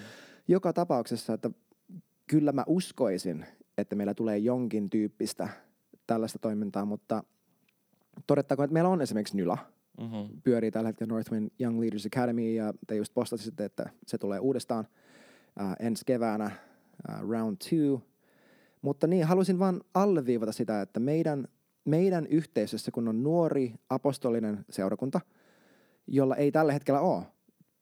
[0.49, 1.51] joka tapauksessa, että
[2.27, 3.47] kyllä mä uskoisin,
[3.79, 5.49] että meillä tulee jonkin tyyppistä
[6.07, 7.25] tällaista toimintaa, mutta
[8.27, 9.59] todettakoon, että meillä on esimerkiksi Nyla,
[10.01, 10.43] Mm-hmm.
[10.45, 14.87] pyörii tällä hetkellä Northwind Young Leaders Academy ja te just postasitte, että se tulee uudestaan
[15.59, 16.51] ää, ensi keväänä
[17.09, 18.01] ää, round two.
[18.83, 21.49] Mutta niin, halusin vaan alleviivata sitä, että meidän,
[21.85, 25.21] meidän yhteisössä, kun on nuori apostolinen seurakunta,
[26.07, 27.23] jolla ei tällä hetkellä ole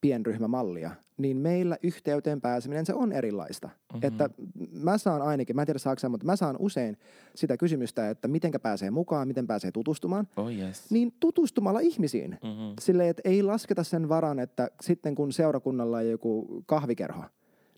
[0.01, 3.67] pienryhmämallia, niin meillä yhteyteen pääseminen se on erilaista.
[3.67, 3.77] Mhm.
[3.95, 4.09] Mm-hmm.
[4.09, 4.31] Että
[4.73, 6.97] mä saan ainakin, mä en tiedä saako mutta mä saan usein
[7.35, 10.91] sitä kysymystä, että mitenkä pääsee mukaan, miten pääsee tutustumaan, Oh yes.
[10.91, 12.31] niin tutustumalla ihmisiin.
[12.31, 12.75] Mm-hmm.
[12.81, 17.25] Silleen, että ei lasketa sen varan, että sitten kun seurakunnalla on joku kahvikerho,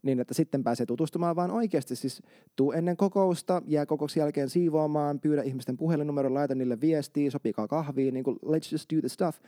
[0.06, 2.22] niin että sitten pääsee tutustumaan, vaan oikeasti siis
[2.56, 8.14] tuu ennen kokousta, jää kokouksen jälkeen siivoamaan, pyydä ihmisten puhelinnumero, laita niille viestiä, sopikaa kahviin,
[8.14, 9.38] niin kuin let's just do the stuff.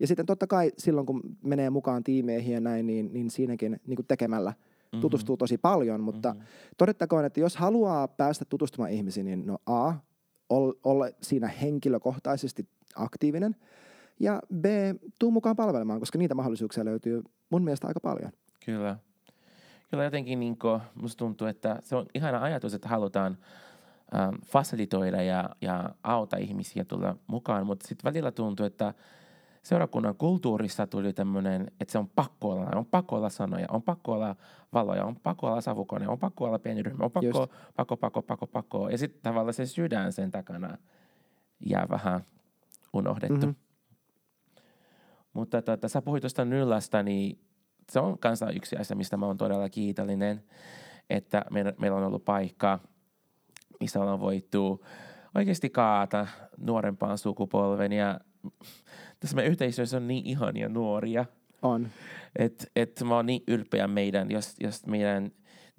[0.00, 3.96] Ja sitten totta kai silloin, kun menee mukaan tiimeihin ja näin, niin, niin siinäkin niin
[3.96, 4.52] kuin tekemällä
[4.92, 5.00] Mm-hmm.
[5.00, 6.42] tutustuu tosi paljon, mutta Mhm.
[6.76, 9.92] todettakoon, että jos haluaa päästä tutustumaan ihmisiin, niin no A,
[10.48, 13.56] ol- olla siinä henkilökohtaisesti aktiivinen,
[14.20, 14.64] ja B,
[15.18, 18.32] tuu mukaan palvelemaan, koska niitä mahdollisuuksia löytyy mun mielestä aika paljon.
[18.64, 18.98] Kyllä.
[19.88, 23.38] Kyllä jotenkin niin kuin, musta tuntuu, että se on ihana ajatus, että halutaan
[24.16, 28.94] ähm, fasilitoida ja, ja auta ihmisiä tulla mukaan, mutta sitten välillä tuntuu, että
[29.62, 34.12] seurakunnan kulttuurissa tuli tämmöinen, että se on pakko olla, on pakko olla sanoja, on pakko
[34.12, 34.36] olla
[34.72, 37.52] valoja, on pakko olla savukone, on pakko olla pieni ryhmä, on pakko, Just.
[37.76, 38.88] pakko, pakko, pakko, pakko.
[38.88, 40.78] Ja sitten tavallaan se sydän sen takana
[41.66, 42.20] jää vähän
[42.92, 43.36] unohdettu.
[43.36, 43.46] Mhm.
[43.46, 43.68] Mm-hmm.
[45.32, 47.47] Mutta tota, sä puhuit tuosta Nyllasta, niin
[47.90, 50.44] se on kanssa yksi asia, mistä mä oon todella kiitollinen,
[51.10, 52.78] että meillä, meillä on ollut paikka,
[53.80, 54.84] missä ollaan voitu
[55.34, 56.26] oikeasti kaata
[56.58, 58.20] nuorempaan sukupolven ja
[59.20, 61.24] tässä meidän yhteisössä on niin ihania nuoria,
[61.62, 61.88] On.
[62.36, 65.30] että et mä oon niin ylpeä meidän, jos, jos meidän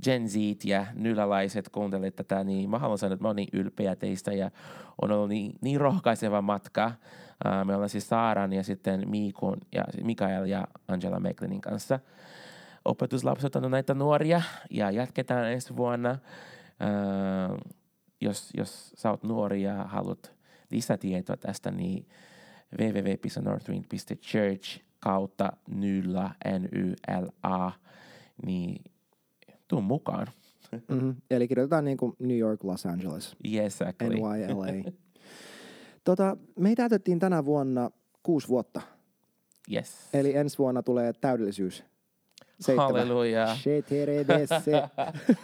[0.03, 3.95] Gen Z ja nylalaiset kuuntelet tätä, niin mä haluan sanoa, että mä oon niin ylpeä
[3.95, 4.51] teistä ja
[5.01, 6.91] on ollut niin, niin rohkaiseva matka.
[7.65, 11.99] Me ollaan siis Saaran ja sitten Miikun ja Mikael ja Angela Meklinin kanssa
[12.85, 16.17] opetuslapset näitä nuoria ja jatketaan ensi vuonna.
[18.21, 20.33] Jos, jos sä oot nuori ja haluat
[20.71, 22.07] lisätietoa tästä, niin
[22.79, 27.71] www.northwind.church kautta nyla, N-Y-L-A,
[28.45, 28.83] niin
[29.67, 30.27] tuu mukaan.
[30.71, 31.15] Mm-hmm.
[31.29, 34.09] Eli kirjoitetaan niin kuin New York, Los Angeles, Yes, exactly.
[34.09, 34.91] NYLA.
[36.03, 37.89] tota, me täytettiin tänä vuonna
[38.23, 38.81] kuusi vuotta.
[39.73, 39.95] Yes.
[40.13, 41.83] Eli ensi vuonna tulee täydellisyys.
[42.59, 42.85] Seitsemän.
[42.85, 43.55] Halleluja.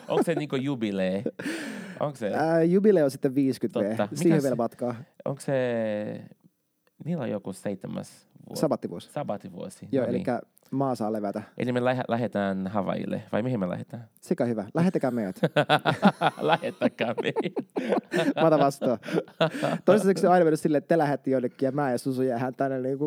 [0.08, 1.24] Onko se niinku jubilee?
[2.00, 3.98] Onko se, Ää, jubileo sitten 50 V.
[3.98, 4.16] Totta.
[4.16, 4.96] Siihen Mikäs- vielä matkaa.
[5.26, 5.54] onko se,
[7.06, 8.62] niillä on joku seitsemäs vuosi.
[8.62, 9.12] Sabattivuosi.
[9.12, 9.88] Sabativuosi.
[9.92, 10.40] Joo, no eli niin.
[10.72, 11.42] maa saa levätä.
[11.58, 14.10] Eli me lähe, lähdetään Havaille, vai mihin me lähdetään?
[14.22, 14.66] Sekä hyvä.
[14.74, 15.36] Lähettäkää meidät.
[16.42, 17.62] Lähettäkää meitä.
[18.42, 18.98] Mä otan vastaan.
[19.86, 22.82] Toistaiseksi on aina mennyt silleen, että te lähetti jonnekin ja mä ja Susu jäähän tänne
[22.82, 23.06] niinku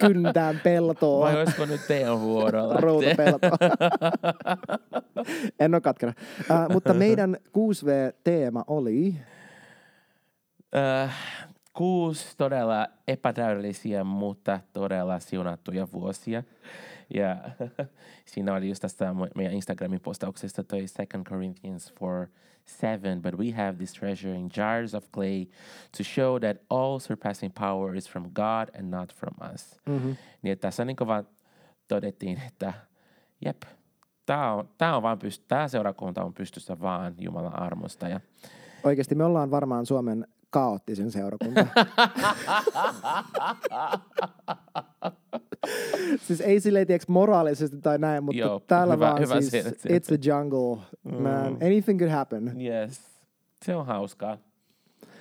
[0.00, 1.20] kyntään peltoon.
[1.20, 2.80] Vai olisiko nyt teidän vuoro lähteä?
[2.86, 3.58] Routapeltoon.
[5.60, 6.12] en ole katkera.
[6.40, 9.14] Uh, mutta meidän 6V-teema oli...
[10.76, 11.16] Äh,
[11.72, 16.42] kuusi todella epätäydellisiä, mutta todella siunattuja vuosia.
[17.14, 17.36] Ja
[18.32, 22.26] siinä oli just tästä mu- meidän Instagramin postauksesta toi 2 Corinthians 4,
[22.64, 25.46] 7, but we have this treasure in jars of clay
[25.96, 29.80] to show that all surpassing power is from God and not from us.
[29.86, 30.16] Mm-hmm.
[30.42, 31.26] Niin että tässä niin vaan
[31.88, 32.72] todettiin, että
[33.44, 33.62] jep,
[34.26, 38.08] tämä on, tää on vaan pyst- tää seurakunta on pystyssä vaan Jumalan armosta.
[38.08, 38.20] Ja
[38.84, 41.66] Oikeasti me ollaan varmaan Suomen kaoottisin seurakunta.
[46.26, 49.70] siis ei silleen, tiedätkö, moraalisesti tai näin, mutta Joo, täällä hyvä- vaan hyvä siis, sieltä,
[49.70, 50.82] it's a jungle,
[51.20, 51.56] man.
[51.66, 52.60] Anything could happen.
[52.60, 53.00] Yes.
[53.64, 54.38] Se on hauskaa.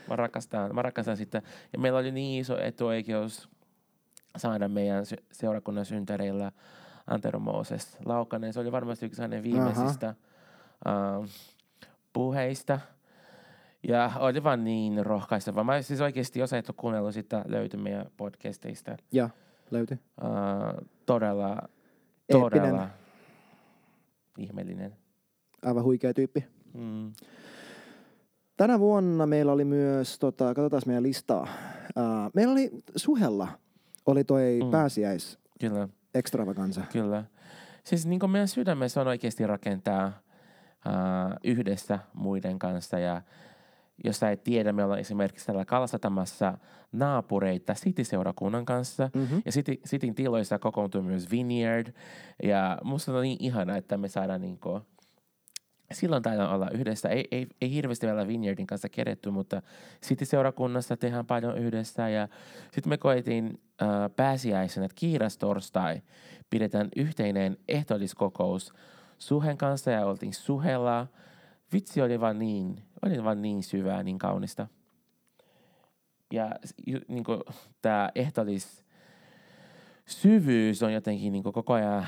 [0.10, 1.42] Mä rakastan, mä rakastan sitä.
[1.74, 3.50] Ja meillä oli niin iso etuoikeus
[4.38, 6.52] saada meidän seurakunnan syntäreillä
[7.08, 8.54] Antero Mooses Laukanen.
[8.54, 10.16] Se oli varmasti yksi hänen viimeisistä
[11.20, 11.26] uh,
[12.14, 12.80] puheista.
[13.88, 15.64] Ja oli vaan niin rohkaiseva.
[15.64, 18.98] Mä siis oikeasti, jos et ole kuunnellut sitä, löytyy meidän podcasteista.
[19.12, 19.30] Ja
[19.72, 19.98] löytyi.
[20.22, 21.50] Uh, todella,
[22.30, 22.42] Eeppinen.
[22.42, 22.88] todella
[24.38, 24.96] ihmeellinen.
[25.66, 26.46] Aivan huikea tyyppi.
[26.74, 27.14] Mm.
[28.58, 31.42] Tänä vuonna meillä oli myös, tota, katsotaan meidän listaa.
[31.42, 33.48] Uh, meillä oli Suhella,
[34.06, 34.72] oli toi mm.
[34.72, 35.90] pääsiäis Kyllä.
[36.14, 36.82] extravaganza.
[36.92, 37.24] Kyllä.
[37.84, 43.22] Siis niin kuin meidän sydämessä on oikeasti rakentaa uh, yhdessä muiden kanssa ja
[44.04, 46.58] jos sä et tiedä, me ollaan esimerkiksi täällä kalastatamassa
[46.92, 49.10] naapureita City-seurakunnan kanssa.
[49.14, 49.42] Mm-hmm.
[49.46, 51.94] Ja City, Cityn tiloissa kokoontuu myös Vineyard.
[52.44, 54.82] Ja musta on niin ihana, että me saadaan niin kuin,
[55.92, 57.10] silloin täällä olla yhdessä.
[57.10, 59.62] Ei, ei, ei hirveästi vielä Vineyardin kanssa keretty, mutta
[60.06, 62.10] City-seurakunnassa tehdään paljon yhdessä.
[62.10, 62.28] Ja
[62.72, 66.02] sitten me koettiin äh, pääsiäisenä, että kiiras torstai
[66.50, 68.74] pidetään yhteinen ehtoolliskokous
[69.18, 71.08] Suhen kanssa ja oltiin Suhella.
[71.74, 74.68] Vitsi oli vaan niin, oli vaan niin syvää, niin kaunista.
[76.34, 76.52] Ja
[77.08, 77.24] niin
[77.82, 78.86] tämä ehtoollis
[80.06, 82.08] syvyys on jotenkin niin koko ajan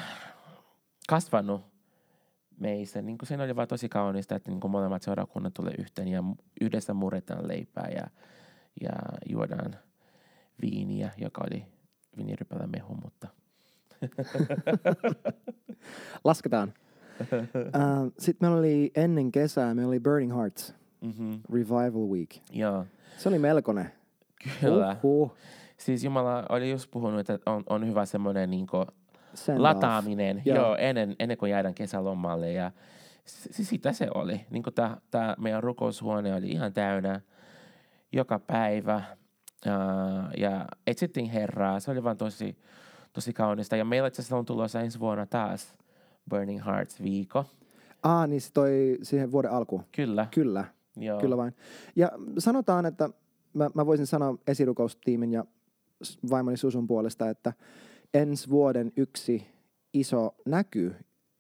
[1.10, 1.62] kasvanut
[2.60, 3.02] meissä.
[3.02, 6.24] Niin se oli vaan tosi kaunista, että niin molemmat seurakunnat tulee yhteen ja
[6.62, 8.08] yhdessä murretaan leipää ja,
[8.82, 8.92] ja
[9.30, 9.76] juodaan
[10.62, 11.66] viiniä, joka oli
[12.18, 13.28] viinirypällä mehu, mutta
[16.24, 16.74] Lasketaan.
[18.18, 21.42] Sitten meillä oli ennen kesää, meillä oli Burning Hearts mm-hmm.
[21.54, 22.30] Revival Week.
[22.52, 22.86] joo,
[23.18, 23.92] Se oli melkoinen.
[24.62, 24.98] kyllä.
[25.04, 25.34] Uhuh.
[25.78, 28.68] Siis Jumala oli just puhunut, että on, on hyvä semmoinen niin
[29.34, 30.56] Send lataaminen Joo.
[30.58, 30.66] joo.
[30.66, 32.52] Joo, ennen, ennen kuin jäädään kesälomalle.
[32.52, 32.72] Ja
[33.28, 34.46] s- sitä se oli.
[34.50, 34.64] Niin
[35.12, 37.22] tämä meidän rukoushuone oli ihan täynnä
[38.12, 39.02] joka päivä.
[39.66, 41.80] Uh, ja etsittiin Herraa.
[41.80, 42.58] Se oli vaan tosi,
[43.14, 43.76] tosi kaunista.
[43.76, 45.74] Ja meillä itse asiassa on tulossa ensi vuonna taas
[46.30, 47.46] Burning Hearts viikko.
[48.04, 49.84] Ah, niin se toi siihen vuoden alkuun.
[49.92, 50.28] Kyllä.
[50.32, 50.66] Kyllä,
[50.98, 51.20] Joo.
[51.20, 51.54] kyllä vain.
[51.96, 53.10] Ja sanotaan, että
[53.54, 55.46] mä, mä voisin sanoa esirukoustiimin ja
[56.30, 57.54] vaimoni Susun puolesta, että
[58.14, 59.48] ensi vuoden yksi
[59.94, 60.96] iso näky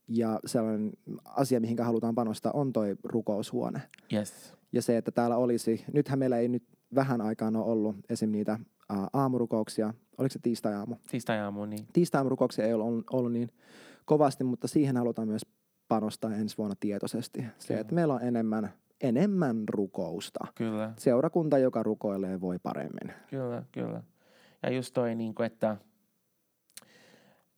[0.07, 0.91] ja sellainen
[1.25, 3.81] asia, mihin halutaan panostaa, on toi rukoushuone.
[4.13, 4.53] Yes.
[4.71, 6.63] Ja se, että täällä olisi, nythän meillä ei nyt
[6.95, 8.31] vähän aikaan ole ollut esim.
[8.31, 8.59] niitä
[9.13, 9.93] aamurukouksia.
[10.17, 10.95] Oliko se tiistai-aamu?
[11.11, 13.49] Tiistai-aamu, niin Tiistai-aamurukouksia ei ole ollut, ollut niin
[14.05, 15.41] kovasti, mutta siihen halutaan myös
[15.87, 17.45] panostaa ensi vuonna tietoisesti.
[17.57, 17.81] Se, Kyllä.
[17.81, 20.39] että meillä on enemmän, enemmän rukousta.
[20.55, 20.93] kyllä.
[20.97, 23.13] Seurakunta, joka rukoilee, voi paremmin.
[23.29, 24.03] Kyllä, kyllä.
[24.63, 25.77] Ja just toi, niin kuin, että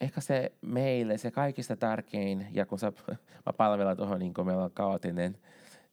[0.02, 2.92] ehkä se meille se kaikista tärkein, ja kun sä,
[3.46, 5.38] mä palvelen tuohon, niin kuin meillä on kaootinen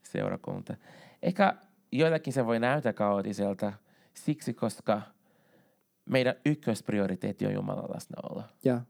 [0.02, 0.74] seurakunta.
[1.22, 1.54] Ehkä
[1.92, 3.72] joillekin se voi näyttää kaootiselta
[4.14, 5.02] siksi, koska
[6.04, 8.42] meidän ykkösprioriteetti on Jumalan läsnäolo.
[8.64, 8.80] Ja,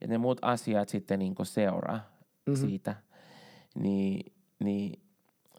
[0.00, 2.50] Ja ne muut asiat sitten niin kuin seuraa Mhm.
[2.52, 2.68] mm-hmm.
[2.68, 2.94] siitä.
[3.74, 4.32] Niin,
[4.64, 5.02] niin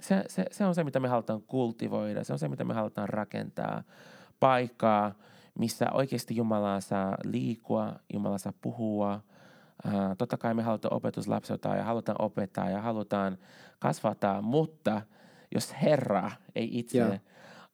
[0.07, 2.23] se, se, se on se, mitä me halutaan kultivoida.
[2.23, 3.83] Se on se, mitä me halutaan rakentaa.
[4.39, 5.13] Paikkaa,
[5.59, 9.21] missä oikeasti Jumala saa liikkua, Jumala saa puhua,
[9.85, 13.37] Uh, totta kai me halutaan opetuslapsota ja halutaan opettaa ja halutaan
[13.79, 15.01] kasvattaa, mutta
[15.55, 17.17] jos Herra ei itse Joo.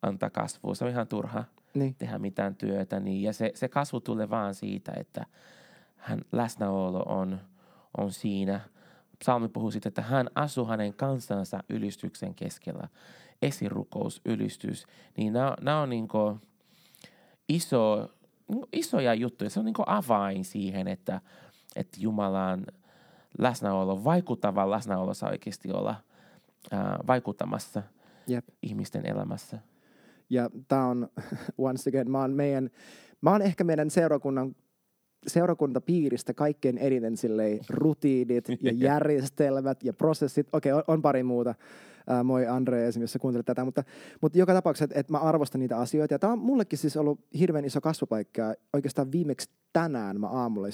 [0.02, 1.96] anta kasvua, se on ihan turha Niin.
[1.96, 3.00] tehdä mitään työtä.
[3.00, 5.26] Niin, ja se, se kasvu tulee vaan siitä, että
[5.98, 7.40] hän läsnäolo on,
[7.98, 8.60] on siinä.
[9.22, 12.88] Psalmi puhuu siitä, että hän asuu hänen kansansa ylistyksen keskellä.
[13.42, 14.88] Esirukous, ylistys.
[15.18, 16.08] Niin nämä, nämä on niin
[17.50, 18.10] iso,
[18.48, 19.50] niinku isoja juttuja.
[19.50, 21.22] Se on niin avain siihen, että,
[21.76, 22.66] että Jumalan
[23.38, 25.96] läsnäolo, vaikuttava läsnäolo saa oikeasti olla
[26.72, 27.84] ää, vaikuttamassa
[28.28, 28.46] Jep.
[28.62, 29.60] ihmisten elämässä.
[30.30, 31.10] Ja tämä on,
[31.58, 32.70] once again, mä oon, meidän,
[33.22, 34.56] mä oon ehkä meidän seurakunnan
[35.28, 40.48] seurakuntapiiristä kaikkein eniten silleen rutiinit ja järjestelmät ja prosessit.
[40.54, 41.56] Okei, on, on pari muuta.
[42.08, 43.66] Ää, moi Andre esimerkiksi, jos kuuntelet tätä.
[43.66, 43.84] Mutta,
[44.22, 46.14] mutta joka tapauksessa, että, että mä arvostan niitä asioita.
[46.14, 48.54] Ja tämä on mullekin siis ollut hirveän iso kasvupaikka.
[48.74, 50.68] Oikeastaan viimeksi tänään mä aamulla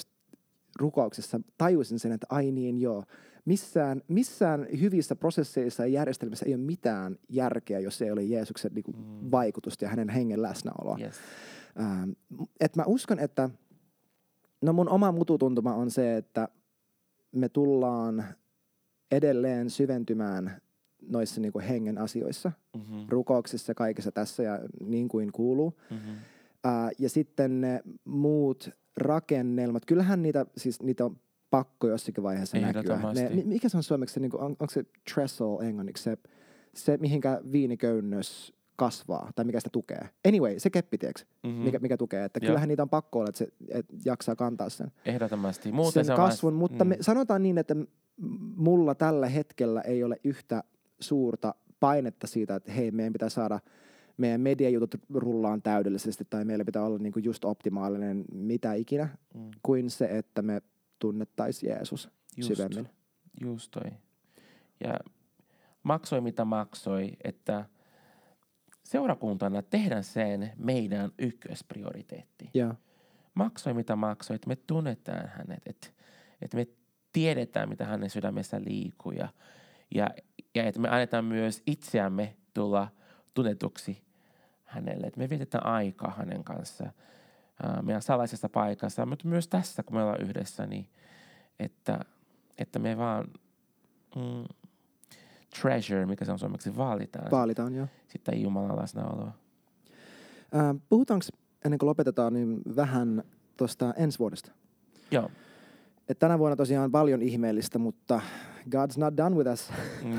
[0.78, 3.04] rukouksessa tajusin sen, että ai niin joo,
[3.44, 8.84] missään, missään hyvissä prosesseissa ja järjestelmissä ei ole mitään järkeä, jos ei ole Jeesuksen niin
[8.84, 9.30] kuin, Mm.
[9.30, 10.98] vaikutusta ja hänen hengen läsnäoloa.
[11.00, 11.16] Yes.
[11.80, 12.10] Ähm,
[12.60, 13.50] et mä uskon, että
[14.62, 16.48] no mun oma mututuntuma on se, että
[17.32, 18.24] me tullaan
[19.10, 20.60] edelleen syventymään
[21.08, 23.06] noissa niin kuin hengen asioissa, Mm-hmm.
[23.08, 25.78] rukouksissa, kaikessa tässä ja niin kuin kuuluu.
[25.90, 26.14] Mm-hmm.
[26.64, 31.16] Ää, ja sitten ne muut rakennelmat, kyllähän niitä, siis niitä on
[31.50, 32.96] pakko jossakin vaiheessa näkyä.
[33.22, 36.16] Ne, mi- mikä se on suomeksi, niin kuin, on, onko se trestle englanniksi, se,
[36.74, 40.08] se mihinkä viiniköynnös kasvaa, tai mikä sitä tukee.
[40.28, 41.60] Anyway, se keppi, tiiäks, Mm-hmm.
[41.62, 42.24] mikä, mikä tukee.
[42.24, 42.46] Että Joo.
[42.48, 45.72] kyllähän niitä on pakko olla, että se että jaksaa kantaa sen, Ehdottomasti.
[45.72, 46.54] Muuten sen se kasvun.
[46.54, 46.88] Mutta mm.
[46.88, 47.76] me, sanotaan niin, että
[48.56, 50.64] mulla tällä hetkellä ei ole yhtä
[51.00, 53.60] suurta painetta siitä, että hei, meidän pitää saada
[54.16, 59.50] meidän mediajutut rullaan täydellisesti tai meillä pitää olla niinku just optimaalinen mitä ikinä, Mm.
[59.62, 60.62] kuin se, että me
[60.98, 62.48] tunnettaisiin Jeesus Just.
[62.54, 62.88] syvemmin.
[63.40, 63.90] Just toi.
[64.84, 64.94] Ja
[65.82, 67.64] maksoi mitä maksoi, että
[68.88, 72.50] seurakuntana tehdään sen meidän ykkösprioriteetti.
[72.54, 72.74] Joo,
[73.34, 75.88] Maksoi mitä maksoi, että me tunnetaan hänet, että,
[76.42, 76.66] että me
[77.12, 79.28] tiedetään mitä hänen sydämessä liikkuu ja,
[79.94, 80.10] ja,
[80.54, 82.88] ja että me annetaan myös itseämme tulla
[83.34, 84.02] tunnetuksi
[84.64, 85.06] hänelle.
[85.06, 86.92] Että me vietetään aikaa hänen kanssa
[87.62, 90.88] ää, meidän salaisessa paikassa, mutta myös tässä, kun me ollaan yhdessä, niin
[91.58, 92.00] että,
[92.58, 93.24] että me vaan
[94.16, 94.44] mm,
[95.62, 97.86] treasure, mikä se on suomeksi, vaalitaan vaalitaan jo.
[98.08, 99.32] sitten Jumalan läsnäoloa.
[100.52, 101.24] Ää, puhutaanko
[101.64, 103.22] ennen kuin lopetetaan niin vähän
[103.56, 104.52] tuosta ensi vuodesta?
[105.10, 105.30] Joo,
[106.08, 108.20] Et tänä vuonna tosiaan paljon ihmeellistä, mutta
[108.64, 109.70] God's not done with us.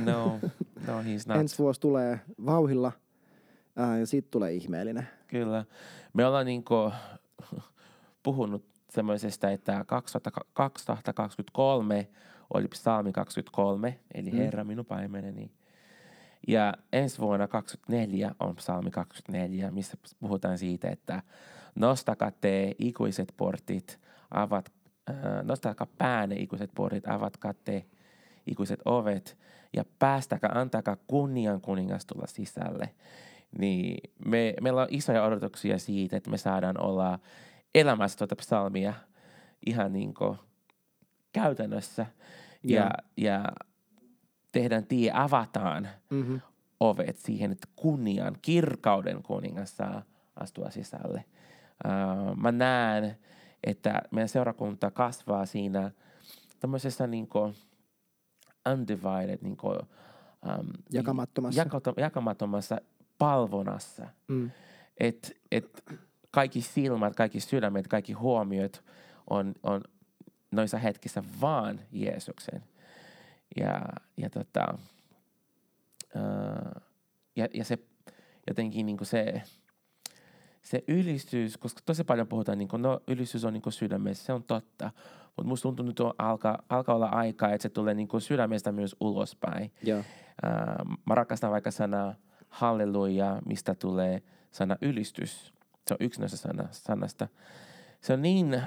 [0.05, 0.39] no,
[0.87, 1.37] no he's not.
[1.37, 2.91] Ensi vuosi tulee vauhilla
[3.75, 5.07] ää, ja siitä tulee ihmeellinen.
[5.27, 5.65] Kyllä.
[6.13, 6.91] Me ollaan niinku
[8.23, 12.07] puhunut semmoisesta, että 2000 2023
[12.53, 14.37] oli psalmi 23, eli Mm.
[14.37, 15.51] Herra minun paimeneni.
[16.47, 21.23] Ja ensi vuonna 24 on psalmi 24, missä puhutaan siitä, että
[21.75, 23.99] nostakaa te ikuiset portit,
[24.31, 24.71] avat,
[25.09, 27.85] äh, nostakaa päänne ikuiset portit, avatkaa te
[28.47, 29.37] ikuiset ovet
[29.73, 32.89] ja päästäkää, antakaa kunnian kuningas tulla sisälle.
[33.57, 37.19] Niin me, meillä on isoja odotuksia siitä, että me saadaan olla
[37.75, 38.93] elämässä tuota psalmia
[39.65, 40.37] ihan niin kuin
[41.33, 42.05] käytännössä.
[42.63, 42.91] Ja, Joo.
[43.17, 43.43] ja
[44.51, 46.41] tehdään tie, avataan Mm-hmm.
[46.79, 50.03] ovet siihen, että kunnian, kirkauden kuningas saa
[50.35, 51.25] astua sisälle.
[51.85, 53.17] Uh, mä näen,
[53.63, 55.91] että meidän seurakunta kasvaa siinä
[56.59, 57.53] tämmöisessä niin kuin
[58.73, 59.79] undivided, niin kuin,
[60.59, 61.61] um, Jakamattomassa.
[61.61, 62.77] Jakata, jakamattomassa
[63.17, 64.07] palvonnassa.
[64.27, 64.51] Mm.
[64.97, 65.83] Et, et
[66.31, 68.83] kaikki silmät, kaikki sydämet, kaikki huomiot
[69.29, 69.81] on, on
[70.51, 72.63] noissa hetkissä vaan Jeesuksen.
[73.59, 73.81] Ja,
[74.17, 74.77] ja, tota,
[76.15, 76.81] ää,
[77.35, 77.79] ja, ja se
[78.47, 79.41] jotenkin niin se,
[80.61, 84.33] se ylistys, koska tosi paljon puhutaan, niin kuin, no ylistys on niin kuin sydämessä, se
[84.33, 84.91] on totta.
[85.37, 88.71] Mutta musta tuntuu, että nyt alkaa, alkaa olla aikaa, että se tulee niin kuin sydämestä
[88.71, 89.71] myös ulospäin.
[89.83, 90.03] Joo.
[90.43, 92.15] Ää, mä rakastan vaikka sanaa
[92.49, 94.21] halleluja, mistä tulee
[94.51, 95.53] sana ylistys.
[95.87, 97.27] Se on yksi näistä sana, sanasta.
[98.01, 98.61] Se on niin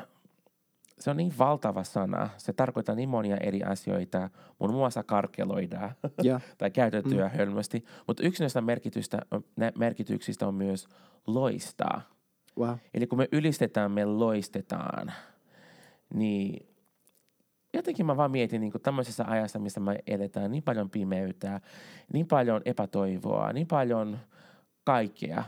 [1.02, 2.28] se on niin valtava sana.
[2.36, 4.30] Se tarkoittaa niin monia eri asioita.
[4.58, 5.90] Muun muassa karkeloidaan
[6.22, 6.40] Joo.
[6.58, 7.36] tai käytettyä mm.
[7.36, 7.84] hölmösti.
[8.06, 9.18] Mutta yksi näistä merkitystä,
[9.78, 10.88] merkityksistä on myös
[11.26, 12.02] loistaa.
[12.58, 12.74] Wow.
[12.94, 15.12] Eli kun me ylistetään, me loistetaan.
[16.14, 16.66] Niin
[17.74, 21.60] jotenkin mä vaan mietin niin kuin tämmöisessä ajassa, missä me eletään niin paljon pimeytää,
[22.12, 24.18] niin paljon epätoivoa, niin paljon
[24.84, 25.44] kaikkea.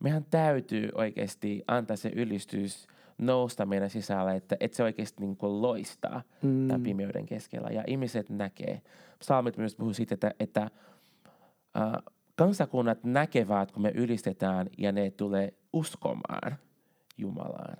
[0.00, 2.86] Mehän täytyy oikeasti antaa se ylistys
[3.18, 6.68] nousta meidän sisällä, että, että se oikeasti niin kuin loistaa mm.
[6.68, 7.68] tämän pimeyden keskellä.
[7.68, 8.82] Ja ihmiset näkee.
[9.18, 15.54] Psalmit myös puhuu siitä, että, että äh, kansakunnat näkevät, kun me ylistetään ja ne tulee
[15.72, 16.56] uskomaan
[17.18, 17.76] Jumalaan.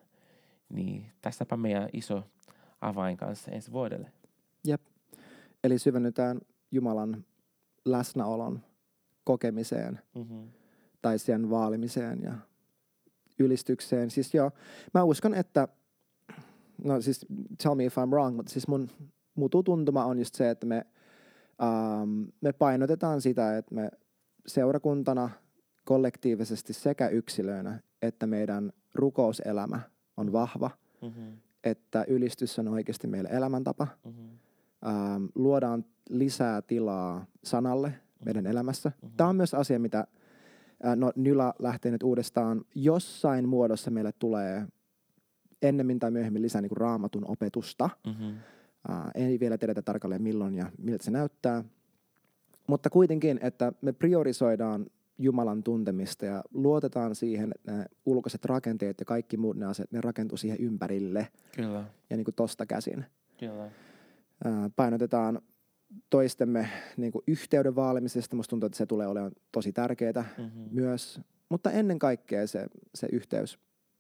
[0.69, 2.23] Niin tässäpä meidän iso
[2.81, 4.13] avain kanssa ensi vuodelle.
[4.65, 4.81] Jep.
[5.65, 7.25] Eli syvennytään Jumalan
[7.85, 8.61] läsnäolon
[9.25, 10.49] kokemiseen mm-hmm.
[11.03, 12.33] tai sen vaalimiseen ja
[13.39, 14.11] ylistykseen.
[14.11, 14.51] Siis joo,
[14.95, 15.69] mä uskon, että,
[16.85, 17.27] no siis
[17.63, 18.89] tell me if I'm wrong, mutta siis mun
[19.35, 20.87] mutu tuntuma on just se, että me,
[21.63, 23.91] um, me painotetaan sitä, että me
[24.47, 25.31] seurakuntana
[25.85, 29.81] kollektiivisesti sekä yksilöinä, että meidän rukouselämä
[30.17, 30.71] on vahva,
[31.03, 31.33] mm-hmm.
[31.65, 33.87] että ylistys on oikeasti meille elämäntapa.
[34.05, 34.29] Mm-hmm.
[34.87, 38.89] Um, luodaan lisää tilaa sanalle meidän elämässä.
[38.89, 39.17] Mm-hmm.
[39.17, 40.07] Tämä on myös asia, mitä
[40.97, 42.65] no, Nyla lähtee nyt uudestaan.
[42.75, 44.67] Jossain muodossa meille tulee
[45.63, 47.91] ennemmin tai myöhemmin lisää niin kuin raamatun opetusta.
[48.07, 48.29] Mm-hmm.
[48.89, 51.65] Uh, ei vielä tiedetä tarkalleen milloin ja miltä se näyttää.
[52.67, 54.87] Mutta kuitenkin, että me priorisoidaan
[55.19, 60.01] Jumalan tuntemista ja luotetaan siihen, että nämä ulkoiset rakenteet ja kaikki muut ne asiat, ne
[60.01, 61.29] rakentuu siihen ympärille.
[61.57, 61.85] Kyllä.
[62.11, 63.05] Ja niin kuin tosta käsin.
[63.39, 63.65] Kyllä.
[63.65, 63.71] Uh,
[64.77, 65.43] painotetaan
[66.11, 68.37] toistemme niin kuin yhteyden vaalimisesta.
[68.37, 70.69] Musta tuntuu, että se tulee olemaan tosi tärkeää mm-hmm.
[70.71, 71.21] myös.
[71.49, 73.59] Mutta ennen kaikkea se, se yhteys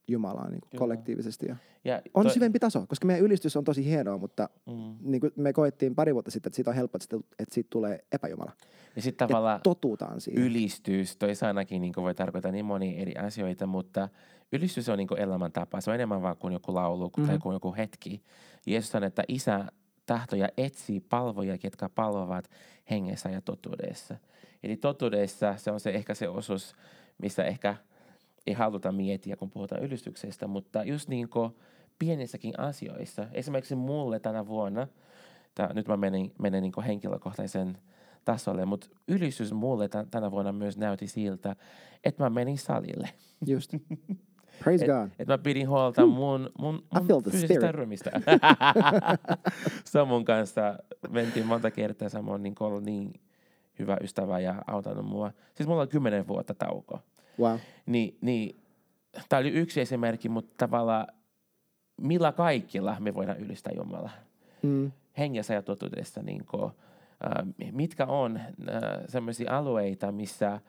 [0.08, 1.46] Jumalaan niin kuin kollektiivisesti.
[1.48, 2.32] Ja ja on toi...
[2.32, 4.96] syvempi taso, koska meidän ylistys on tosi hienoa, mutta mm.
[5.00, 6.98] niin kuin me koettiin pari vuotta sitten, että siitä on helppo,
[7.38, 8.52] että siitä tulee epäjumala.
[8.96, 10.42] Ja sitten tavallaan totutaan siihen.
[10.42, 14.08] ylistys, toi sanakin niin voi tarkoittaa niin monia eri asioita, mutta
[14.52, 15.80] ylistys on niin elämäntapa.
[15.80, 17.26] Se on enemmän vaan kuin joku laulu mm-hmm.
[17.26, 18.22] tai kuin joku hetki.
[18.66, 19.64] Jeesus sanoo, että isä
[20.06, 22.50] tahto ja etsii palvoja, ketkä palvovat
[22.90, 24.16] hengessä ja totuudessa.
[24.62, 26.74] Eli totuudessa se on se ehkä se osuus,
[27.18, 27.76] missä ehkä
[28.46, 31.50] ei haluta miettiä, kun puhutaan ylistyksestä, mutta just niin kuin
[31.98, 33.26] pienissäkin asioissa.
[33.32, 34.86] Esimerkiksi mulle tänä vuonna,
[35.54, 37.78] tää, nyt mä menen, menen niin kuin henkilökohtaisen
[38.24, 41.56] tasolle, mutta ylistys mulle t- tänä vuonna myös näytti siltä,
[42.04, 43.08] että mä menin salille.
[43.46, 43.74] Just.
[44.62, 45.10] Praise et, God.
[45.18, 48.10] Et mä pidin huolta mun, mun, mun fyysistä ryhmistä.
[49.84, 50.78] Samun kanssa
[51.10, 52.08] mentiin monta kertaa.
[52.08, 53.12] Samoin niin ollut niin
[53.78, 55.32] hyvä ystävä ja auttanut mua.
[55.54, 57.00] Siis mulla on kymmenen vuotta tauko.
[57.40, 57.58] Wow.
[57.86, 58.64] Ni, niin,
[59.28, 61.06] Tämä oli yksi esimerkki, mutta tavallaan
[62.00, 64.10] millä kaikilla me voidaan ylistää Jumalaa.
[64.62, 64.92] Mm.
[65.18, 66.22] Hengessä ja totuudessa.
[66.22, 68.46] Niin kuin, äh, mitkä on äh,
[69.08, 70.60] sellaisia alueita, missä–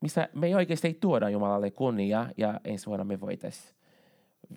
[0.00, 3.76] missä me ei oikeasti ei tuoda Jumalalle kunnia ja ensi vuonna me voitaisiin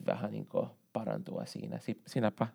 [0.05, 1.79] vähän niin kuin parantua siinä.
[2.07, 2.47] Sinäpä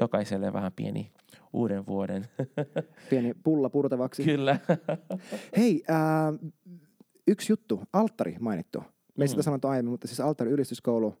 [0.00, 1.12] jokaiselle vähän pieni
[1.52, 2.24] uuden vuoden.
[3.10, 4.24] Pieni pulla purtavaksi.
[4.24, 4.58] Kyllä.
[5.56, 6.50] Hei, äh,
[7.26, 7.82] yksi juttu.
[7.92, 8.78] Alttari mainittu.
[9.16, 9.30] Me ei mm.
[9.30, 11.14] sitä sanottu aiemmin, mutta siis alttari ylistyskoulu,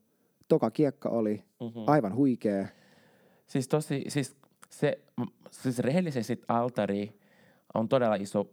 [0.48, 1.82] toka kiekka oli mm-hmm.
[1.86, 2.66] aivan huikea.
[3.46, 4.36] Siis tosi, siis
[4.70, 4.98] se,
[5.50, 7.18] siis rehellisesti altari
[7.74, 8.50] on todella iso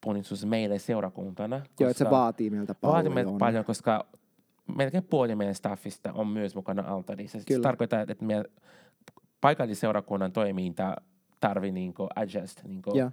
[0.00, 1.60] ponnistus meille seurakuntana.
[1.80, 2.94] Joo, että se vaatii meiltä paljon.
[2.94, 4.06] Vaatii meiltä paljon, koska
[4.76, 7.38] melkein puoli meidän staffista on myös mukana altarissa.
[7.38, 8.44] Se tarkoittaa, että meidän
[9.40, 10.96] paikallisseurakunnan toiminta
[11.40, 13.12] tarvii niin adjust niin yeah.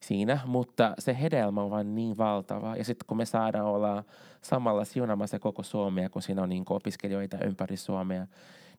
[0.00, 2.76] siinä, mutta se hedelmä on vain niin valtava.
[2.76, 4.04] Ja sitten kun me saadaan olla
[4.42, 8.26] samalla siunamassa koko Suomea, kun siinä on niin opiskelijoita ympäri Suomea,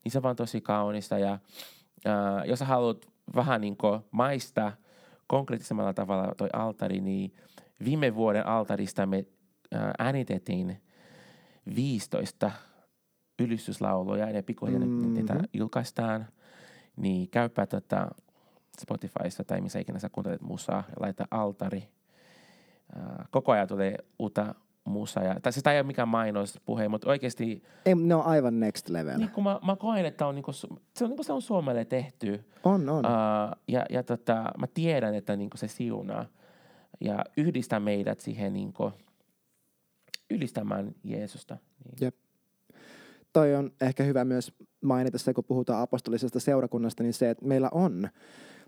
[0.04, 1.20] niin se on vaan tosi kaunista.
[1.20, 3.78] Ja äh, jos haluat vähän niin
[4.12, 4.72] maistaa
[5.28, 7.34] konkreettisemmalla tavalla toi altari, niin
[7.86, 9.26] viime vuoden altarista me
[10.00, 10.82] äänitettiin
[11.76, 12.52] 15
[13.40, 15.14] ylistyslauluja ja pikkuhiljaa mm-hmm.
[15.14, 16.26] niitä julkaistaan.
[16.96, 18.08] Niin käypä tota
[18.82, 21.90] Spotifyssa tai missä ikinä sä kuuntelet musaa ja laita altari.
[23.32, 25.24] koko ajan tulee uutta musa.
[25.24, 27.64] Ja, tai sitä ei ole mikään mainospuhe, mutta oikeasti...
[27.86, 29.18] Ei, ne on aivan next level.
[29.18, 30.68] Niin kun mä, mä koen, että on, niinku, se,
[31.02, 32.44] on, niinku, se on Suomelle tehty.
[32.64, 33.06] On, on.
[33.06, 36.26] Uh, ja ja tota, mä tiedän, että niinku, se siunaa
[37.02, 38.92] ja yhdistää meidät siihen niinku,
[40.30, 41.58] ylistämään Jeesusta.
[41.86, 41.98] Niin.
[42.02, 42.16] Jep.
[43.34, 47.70] Toi on ehkä hyvä myös mainita se, kun puhutaan apostolisesta seurakunnasta, niin se, että meillä
[47.72, 48.10] on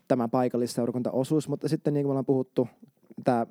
[0.07, 2.67] tämä paikallisseurakuntaosuus, mutta sitten niin kuin me ollaan puhuttu,
[3.23, 3.47] tämä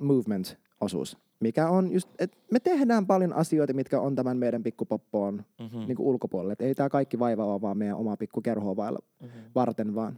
[0.85, 5.79] movement-osuus, mikä on just, että me tehdään paljon asioita, mitkä on tämän meidän pikkupoppoon mm-hmm.
[5.79, 6.53] niin kuin ulkopuolelle.
[6.53, 9.43] Et ei tämä kaikki vaiva ole vaan meidän oma pikku kerhoa mm-hmm.
[9.55, 10.17] varten, vaan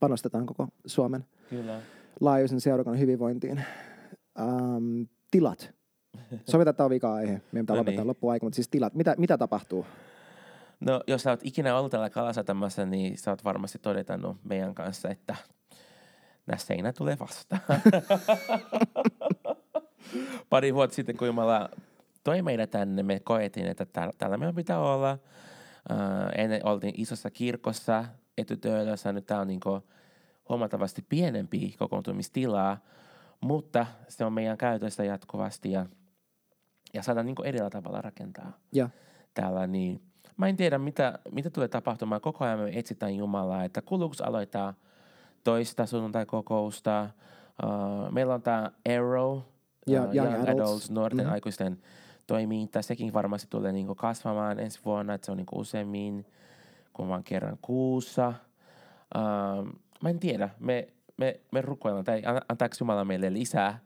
[0.00, 1.80] panostetaan koko Suomen Kyllä.
[2.20, 3.64] laajuisen seurakunnan hyvinvointiin.
[4.40, 5.74] Um, tilat.
[6.46, 7.40] Sovitaan, tämä on vika-aihe.
[7.52, 8.08] Meidän pitää no lopettaa niin.
[8.08, 8.94] loppuaika, mutta siis tilat.
[8.94, 9.86] Mitä, mitä tapahtuu?
[10.80, 15.08] No, jos sä oot ikinä ollut täällä Kalasatamassa, niin sä oot varmasti todettanut meidän kanssa,
[15.08, 15.36] että
[16.46, 17.62] nämä seinät tulee vastaan.
[20.50, 21.68] Pari vuotta sitten, kun Jumala
[22.24, 23.86] toi meidät tänne, me koetin, että
[24.18, 25.18] täällä, meidän pitää olla.
[25.90, 25.96] Uh,
[26.36, 28.04] ennen oltiin isossa kirkossa
[28.38, 29.60] etytöölössä, nyt tämä on niin
[30.48, 32.78] huomattavasti pienempi kokoontumistilaa,
[33.40, 35.86] mutta se on meidän käytössä jatkuvasti ja,
[36.94, 38.88] ja saadaan niin edellä tavalla rakentaa ja.
[39.34, 39.66] täällä.
[39.66, 40.02] Niin
[40.36, 42.20] mä en tiedä, mitä, mitä tulee tapahtumaan.
[42.20, 44.74] Koko ajan me etsitään Jumalaa, että kuluks aloittaa
[45.44, 47.10] toista sunnuntai-kokousta.
[47.64, 49.38] Uh, meillä on tämä Arrow,
[49.86, 51.32] ja, uh, Young, Young Adults, Adults nuorten mm-hmm.
[51.32, 51.78] aikuisten
[52.26, 52.82] toiminta.
[52.82, 56.26] Sekin varmasti tulee niinku kasvamaan ensi vuonna, että se on niinku useammin
[56.92, 58.32] kuin vain kerran kuussa.
[59.16, 59.66] Uh,
[60.02, 63.78] mä en tiedä, me, me, me rukoillaan, tai antaako Jumala meille lisää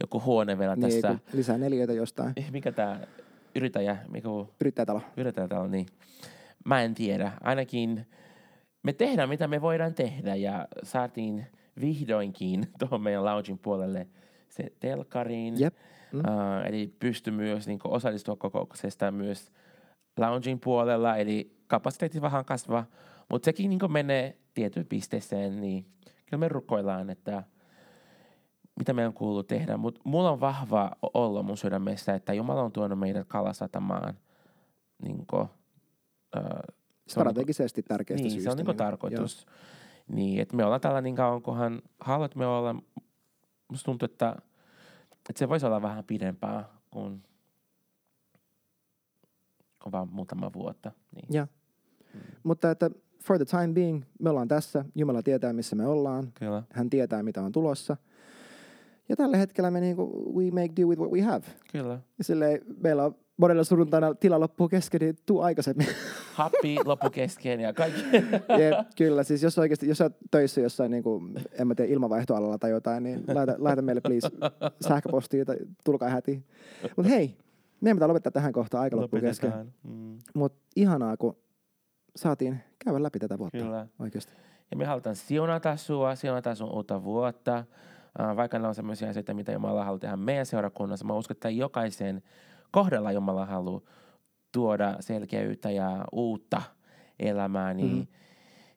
[0.00, 1.18] joku huone vielä niin, tässä.
[1.32, 2.32] lisää neliöitä jostain.
[2.36, 3.00] Eh, mikä tämä
[3.54, 3.96] yrittäjä?
[4.08, 4.28] Mikä...
[4.60, 5.02] Yrittäjätalo.
[5.16, 5.86] Yrittäjätalo, niin.
[6.64, 7.32] Mä en tiedä.
[7.40, 8.06] Ainakin
[8.82, 11.46] me tehdään, mitä me voidaan tehdä, ja saatiin
[11.80, 14.06] vihdoinkin tuohon meidän loungin puolelle
[14.48, 15.60] se telkariin.
[15.60, 15.74] Yep.
[16.12, 16.18] Mm.
[16.18, 19.52] Uh, eli pysty myös niin osallistua kokouksesta myös
[20.18, 22.86] loungin puolella, eli kapasiteetti vähän kasvaa,
[23.30, 25.86] mutta sekin niin menee tietyn pisteeseen, niin
[26.26, 27.42] kyllä me rukoillaan, että
[28.78, 29.76] mitä meidän kuuluu tehdä.
[29.76, 34.14] Mutta mulla on vahva olla mun sydämessä, että Jumala on tuonut meidät kalasatamaan
[35.02, 35.48] niin kuin,
[36.36, 36.74] uh,
[37.10, 38.50] strategisesti tärkeästä niin, syystä.
[38.54, 39.46] se on niin tarkoitus.
[39.46, 39.56] Joo.
[40.16, 42.74] Niin, että me ollaan täällä niin kauan, kunhan haluat me olla.
[43.68, 44.36] Musta tuntuu, että,
[45.12, 47.22] että se voisi olla vähän pidempää kuin,
[49.82, 50.92] kuin vaan muutama vuotta.
[51.14, 51.26] Niin.
[51.30, 51.46] Ja.
[52.14, 52.20] Mm.
[52.42, 52.90] Mutta että
[53.24, 54.84] for the time being, me ollaan tässä.
[54.94, 56.32] Jumala tietää, missä me ollaan.
[56.34, 56.62] Kyllä.
[56.72, 57.96] Hän tietää, mitä on tulossa.
[59.08, 61.44] Ja tällä hetkellä me niinku, we make do with what we have.
[61.72, 62.00] Kyllä.
[62.18, 65.86] Ja silleen, meillä on monella sunnuntaina tila loppuu kesken, niin tuu aikaisemmin.
[66.34, 68.00] Happi loppu kesken ja kaikki.
[68.60, 72.58] Jep, kyllä, siis jos oikeasti, jos olet töissä jossain, niin kuin, en mä tiedä, ilmavaihtoalalla
[72.58, 74.28] tai jotain, niin laita, laita meille please
[74.88, 76.46] sähköpostia tai tulkaa heti.
[76.96, 77.36] Mutta hei,
[77.80, 79.52] meidän pitää lopettaa tähän kohtaan, aika loppuu kesken.
[79.82, 80.18] Mm.
[80.34, 81.36] Mutta ihanaa, kun
[82.16, 83.86] saatiin käydä läpi tätä vuotta Kyllä.
[83.98, 84.32] oikeasti.
[84.70, 87.64] Ja me halutaan siunata sua, siunata sun uutta vuotta.
[88.20, 91.04] Uh, vaikka ne on sellaisia asioita, mitä Jumala haluaa tehdä meidän seurakunnassa.
[91.04, 92.22] Mä uskon, että jokaisen
[92.70, 93.80] kohdalla Jumala haluaa
[94.52, 96.62] tuoda selkeyttä ja uutta
[97.18, 98.06] elämää, niin mm-hmm.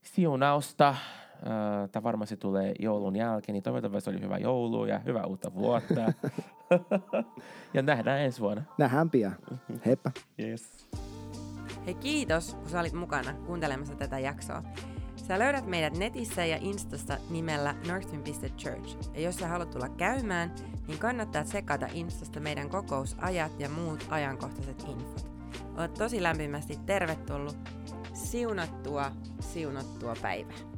[0.01, 0.95] siunausta.
[1.41, 6.13] Uh, Tämä varmasti tulee joulun jälkeen, niin toivottavasti oli hyvä joulu ja hyvää uutta vuotta.
[7.73, 8.63] ja nähdään ensi vuonna.
[8.77, 9.35] Nähdään pian.
[9.85, 10.11] Heippa.
[10.39, 10.89] Yes.
[11.85, 14.63] Hei kiitos, kun sä olit mukana kuuntelemassa tätä jaksoa.
[15.27, 18.97] Sä löydät meidät netissä ja Instasta nimellä northwind.church.
[19.13, 20.55] Ja jos sä haluat tulla käymään,
[20.87, 25.31] niin kannattaa tsekata Instasta meidän kokousajat ja muut ajankohtaiset infot.
[25.77, 27.57] Olet tosi lämpimästi tervetullut.
[28.13, 30.72] Siunattua, siunattua päivää.